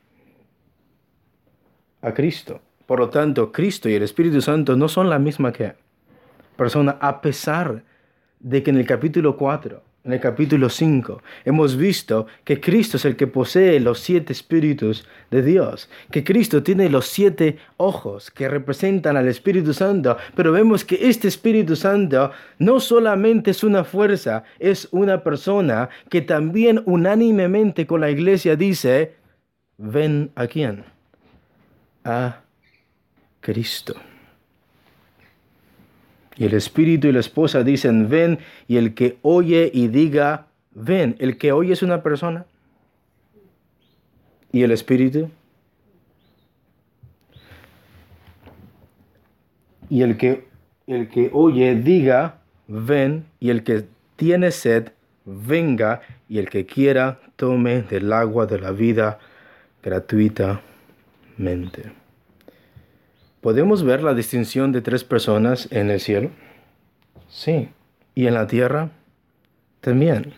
[2.03, 2.61] A Cristo.
[2.85, 5.75] Por lo tanto, Cristo y el Espíritu Santo no son la misma que
[6.57, 7.83] persona, a pesar de
[8.51, 13.15] que en el capítulo 4 en el capítulo 5, hemos visto que Cristo es el
[13.15, 19.19] que posee los siete espíritus de Dios, que Cristo tiene los siete ojos que representan
[19.19, 24.89] al Espíritu Santo, pero vemos que este Espíritu Santo no solamente es una fuerza, es
[24.93, 29.17] una persona que también unánimemente con la iglesia dice,
[29.77, 30.85] ven a quién?
[32.05, 32.41] A
[33.41, 33.95] Cristo.
[36.39, 41.17] Y el espíritu y la esposa dicen, ven, y el que oye y diga, ven.
[41.19, 42.47] El que oye es una persona.
[44.53, 45.31] ¿Y el espíritu?
[49.91, 50.47] Y el que,
[50.87, 53.87] el que oye diga, ven, y el que
[54.17, 54.93] tiene sed,
[55.25, 59.19] venga, y el que quiera, tome del agua de la vida
[59.83, 61.98] gratuitamente.
[63.41, 66.31] ¿Podemos ver la distinción de tres personas en el cielo?
[67.29, 67.69] Sí.
[68.15, 68.91] ¿Y en la tierra?
[69.81, 70.35] También.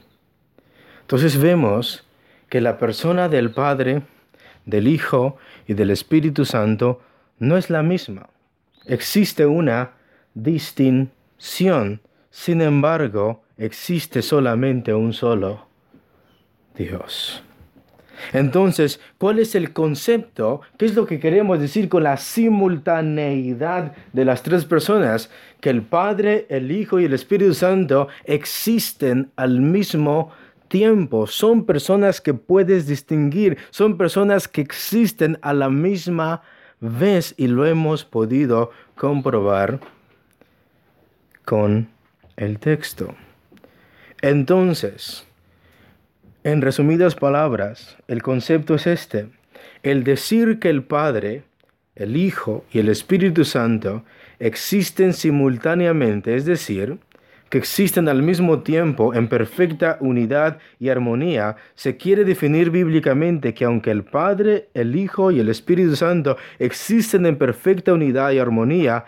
[1.01, 2.05] Entonces vemos
[2.51, 4.03] que la persona del Padre,
[4.67, 7.01] del Hijo y del Espíritu Santo
[7.39, 8.29] no es la misma.
[8.87, 9.93] Existe una
[10.35, 12.01] distinción.
[12.31, 15.67] Sin embargo, existe solamente un solo
[16.75, 17.43] Dios.
[18.33, 20.61] Entonces, ¿cuál es el concepto?
[20.77, 25.31] ¿Qué es lo que queremos decir con la simultaneidad de las tres personas?
[25.61, 30.31] Que el Padre, el Hijo y el Espíritu Santo existen al mismo
[30.69, 31.27] tiempo.
[31.27, 36.43] Son personas que puedes distinguir, son personas que existen a la misma
[36.81, 39.81] vez y lo hemos podido comprobar
[41.45, 41.89] con
[42.37, 43.15] el texto.
[44.23, 45.27] Entonces,
[46.45, 49.29] en resumidas palabras, el concepto es este.
[49.83, 51.43] El decir que el Padre,
[51.95, 54.05] el Hijo y el Espíritu Santo
[54.39, 56.99] existen simultáneamente, es decir,
[57.51, 63.65] que existen al mismo tiempo en perfecta unidad y armonía, se quiere definir bíblicamente que
[63.65, 69.05] aunque el Padre, el Hijo y el Espíritu Santo existen en perfecta unidad y armonía,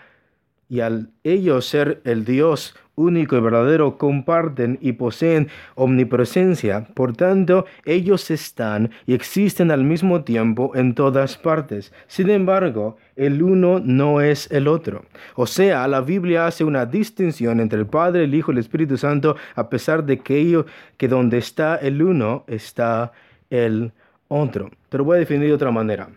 [0.69, 6.87] y al ellos ser el Dios único y verdadero comparten y poseen omnipresencia.
[6.93, 11.93] Por tanto, ellos están y existen al mismo tiempo en todas partes.
[12.07, 15.05] Sin embargo, el uno no es el otro.
[15.35, 18.97] O sea, la Biblia hace una distinción entre el Padre, el Hijo y el Espíritu
[18.97, 20.65] Santo, a pesar de que, ello,
[20.97, 23.11] que donde está el uno está
[23.49, 23.91] el
[24.27, 24.71] otro.
[24.89, 26.09] Te lo voy a definir de otra manera.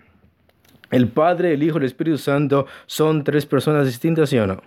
[0.91, 4.62] El Padre, el Hijo y el Espíritu Santo son tres personas distintas, ¿sí o no?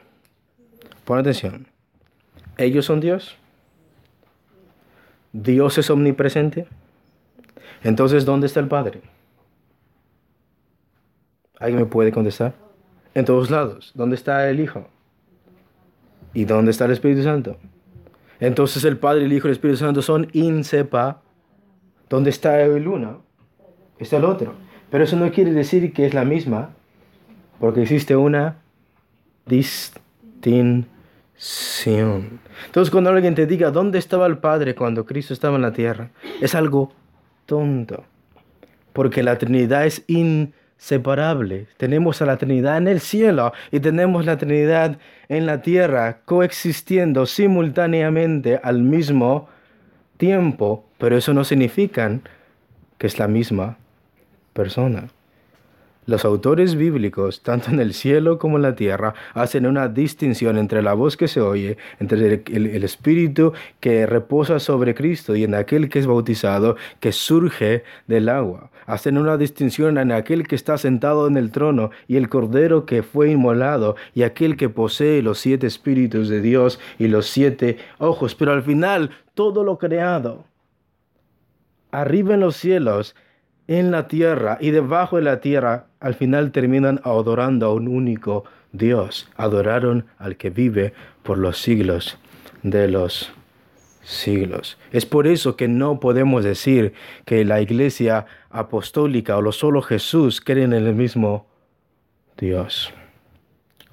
[1.06, 1.79] Pon atención.
[2.60, 3.38] ¿Ellos son Dios?
[5.32, 6.68] ¿Dios es omnipresente?
[7.84, 9.02] Entonces, ¿dónde está el Padre?
[11.58, 12.54] ¿Alguien me puede contestar?
[13.14, 13.94] En todos lados.
[13.96, 14.88] ¿Dónde está el Hijo?
[16.34, 17.56] ¿Y dónde está el Espíritu Santo?
[18.42, 21.24] Entonces el Padre, el Hijo y el Espíritu Santo son inseparables.
[22.10, 23.22] ¿Dónde está el uno?
[24.00, 24.56] Está el otro.
[24.92, 26.72] Pero eso no quiere decir que es la misma,
[27.58, 28.58] porque existe una
[29.46, 30.99] distinción.
[32.66, 36.10] Entonces cuando alguien te diga, ¿dónde estaba el Padre cuando Cristo estaba en la tierra?
[36.42, 36.92] Es algo
[37.46, 38.04] tonto,
[38.92, 41.68] porque la Trinidad es inseparable.
[41.78, 44.98] Tenemos a la Trinidad en el cielo y tenemos la Trinidad
[45.30, 49.48] en la tierra, coexistiendo simultáneamente al mismo
[50.18, 52.20] tiempo, pero eso no significa
[52.98, 53.78] que es la misma
[54.52, 55.08] persona.
[56.10, 60.82] Los autores bíblicos, tanto en el cielo como en la tierra, hacen una distinción entre
[60.82, 65.88] la voz que se oye, entre el, espíritu que reposa sobre Cristo y en aquel
[65.88, 68.72] que es bautizado, que surge del agua.
[68.88, 73.04] Hacen una distinción en aquel que está sentado en el trono y el cordero que
[73.04, 78.34] fue inmolado y aquel que posee los siete espíritus de Dios y los siete ojos.
[78.34, 80.44] Pero al final, todo lo creado,
[81.92, 83.16] arriba en los cielos,
[83.70, 88.44] en la tierra y debajo de la tierra, al final terminan adorando a un único
[88.72, 89.30] Dios.
[89.38, 92.18] Adoraron al que vive por los siglos
[92.64, 93.32] de los
[94.02, 94.80] siglos.
[94.92, 96.94] Es por eso que no podemos decir
[97.26, 101.46] que la iglesia apostólica o lo solo Jesús creen en el mismo
[102.40, 102.92] Dios.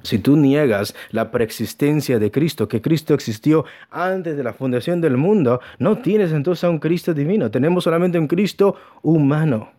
[0.06, 5.16] Si tú niegas la preexistencia de Cristo, que Cristo existió antes de la fundación del
[5.16, 9.72] mundo, no tienes entonces a un Cristo divino, tenemos solamente un Cristo humano.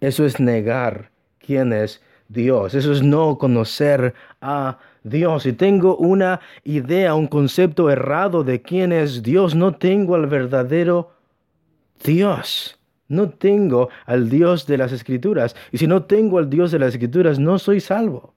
[0.00, 5.42] Eso es negar quién es Dios, eso es no conocer a Dios.
[5.42, 11.12] Si tengo una idea, un concepto errado de quién es Dios, no tengo al verdadero
[12.04, 12.78] Dios.
[13.08, 15.56] No tengo al Dios de las Escrituras.
[15.72, 18.34] Y si no tengo al Dios de las Escrituras, no soy salvo.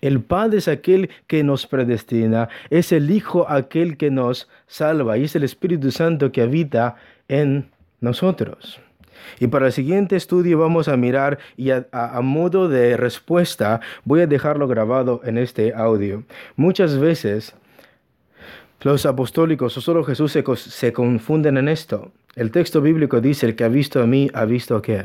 [0.00, 5.24] El Padre es aquel que nos predestina, es el Hijo aquel que nos salva y
[5.24, 6.96] es el Espíritu Santo que habita
[7.28, 7.70] en
[8.00, 8.80] nosotros.
[9.38, 11.86] Y para el siguiente estudio vamos a mirar y a,
[12.22, 16.24] modo de respuesta voy a dejarlo grabado en este audio.
[16.56, 17.54] Muchas veces
[18.80, 22.12] los apostólicos o solo Jesús se, se confunden en esto.
[22.34, 25.04] El texto bíblico dice, el que ha visto a mí ha visto a qué.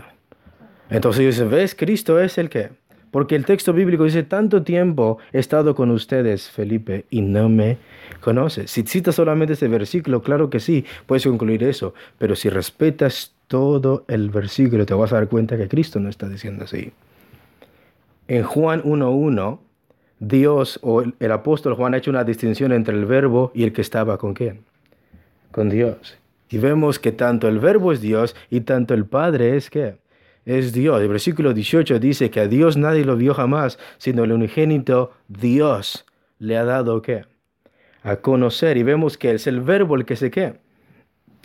[0.90, 1.76] Entonces ellos ¿ves?
[1.76, 2.70] Cristo es el que.
[3.16, 7.78] Porque el texto bíblico dice, tanto tiempo he estado con ustedes, Felipe, y no me
[8.20, 8.70] conoces.
[8.70, 11.94] Si citas solamente ese versículo, claro que sí, puedes concluir eso.
[12.18, 16.28] Pero si respetas todo el versículo, te vas a dar cuenta que Cristo no está
[16.28, 16.92] diciendo así.
[18.28, 19.60] En Juan 1.1,
[20.20, 23.80] Dios o el, apóstol Juan ha hecho una distinción entre el verbo y el que
[23.80, 24.66] estaba con quién?
[25.54, 26.18] Con Dios.
[26.50, 30.04] Y vemos que tanto el verbo es Dios y tanto el Padre es qué?
[30.46, 31.02] Es Dios.
[31.02, 36.06] El versículo 18 dice que a Dios nadie lo vio jamás, sino el unigénito Dios
[36.40, 37.26] le ha dado qué?
[38.04, 38.78] A conocer.
[38.78, 40.60] Y vemos que es el verbo el que se qué?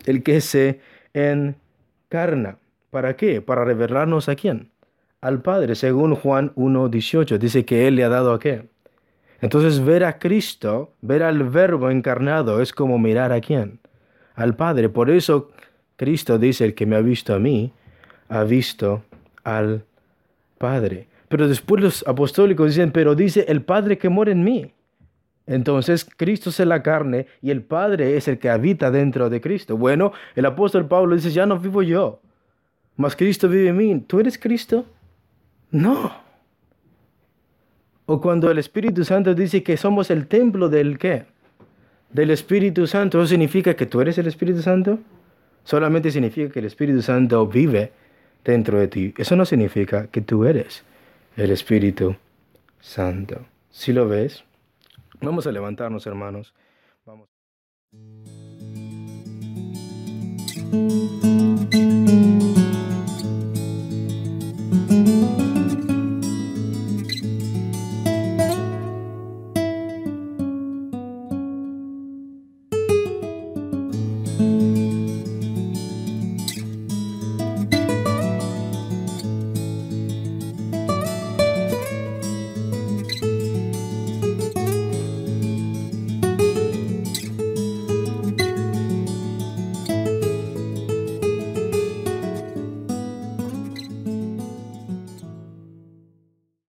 [0.04, 0.80] El que se
[1.14, 2.58] encarna.
[2.90, 3.40] ¿Para qué?
[3.40, 4.70] Para revelarnos a quién?
[5.20, 7.38] Al Padre, según Juan 1.18.
[7.38, 8.68] Dice que Él le ha dado a qué?
[9.40, 13.80] Entonces ver a Cristo, ver al verbo encarnado es como mirar a quién?
[14.34, 14.88] Al Padre.
[14.88, 15.50] Por eso
[15.96, 17.72] Cristo dice, el que me ha visto a mí,
[18.30, 19.02] ha visto
[19.44, 19.84] al
[20.56, 21.08] Padre.
[21.28, 24.72] Pero después los apostólicos dicen, pero dice el Padre que mora en mí.
[25.46, 29.76] Entonces Cristo es la carne y el Padre es el que habita dentro de Cristo.
[29.76, 32.20] Bueno, el apóstol Pablo dice, ya no vivo yo,
[32.96, 34.04] mas Cristo vive en mí.
[34.06, 34.86] ¿Tú eres Cristo?
[35.70, 36.12] No.
[38.06, 41.24] O cuando el Espíritu Santo dice que somos el templo del qué?
[42.12, 43.18] Del Espíritu Santo.
[43.18, 44.98] ¿Eso significa que tú eres el Espíritu Santo?
[45.64, 47.92] Solamente significa que el Espíritu Santo vive
[48.44, 49.14] dentro de ti.
[49.16, 50.84] Eso no significa que tú eres
[51.36, 52.16] el Espíritu
[52.80, 53.46] Santo.
[53.70, 54.44] Si lo ves,
[55.20, 56.54] vamos a levantarnos, hermanos.
[57.04, 57.28] Vamos.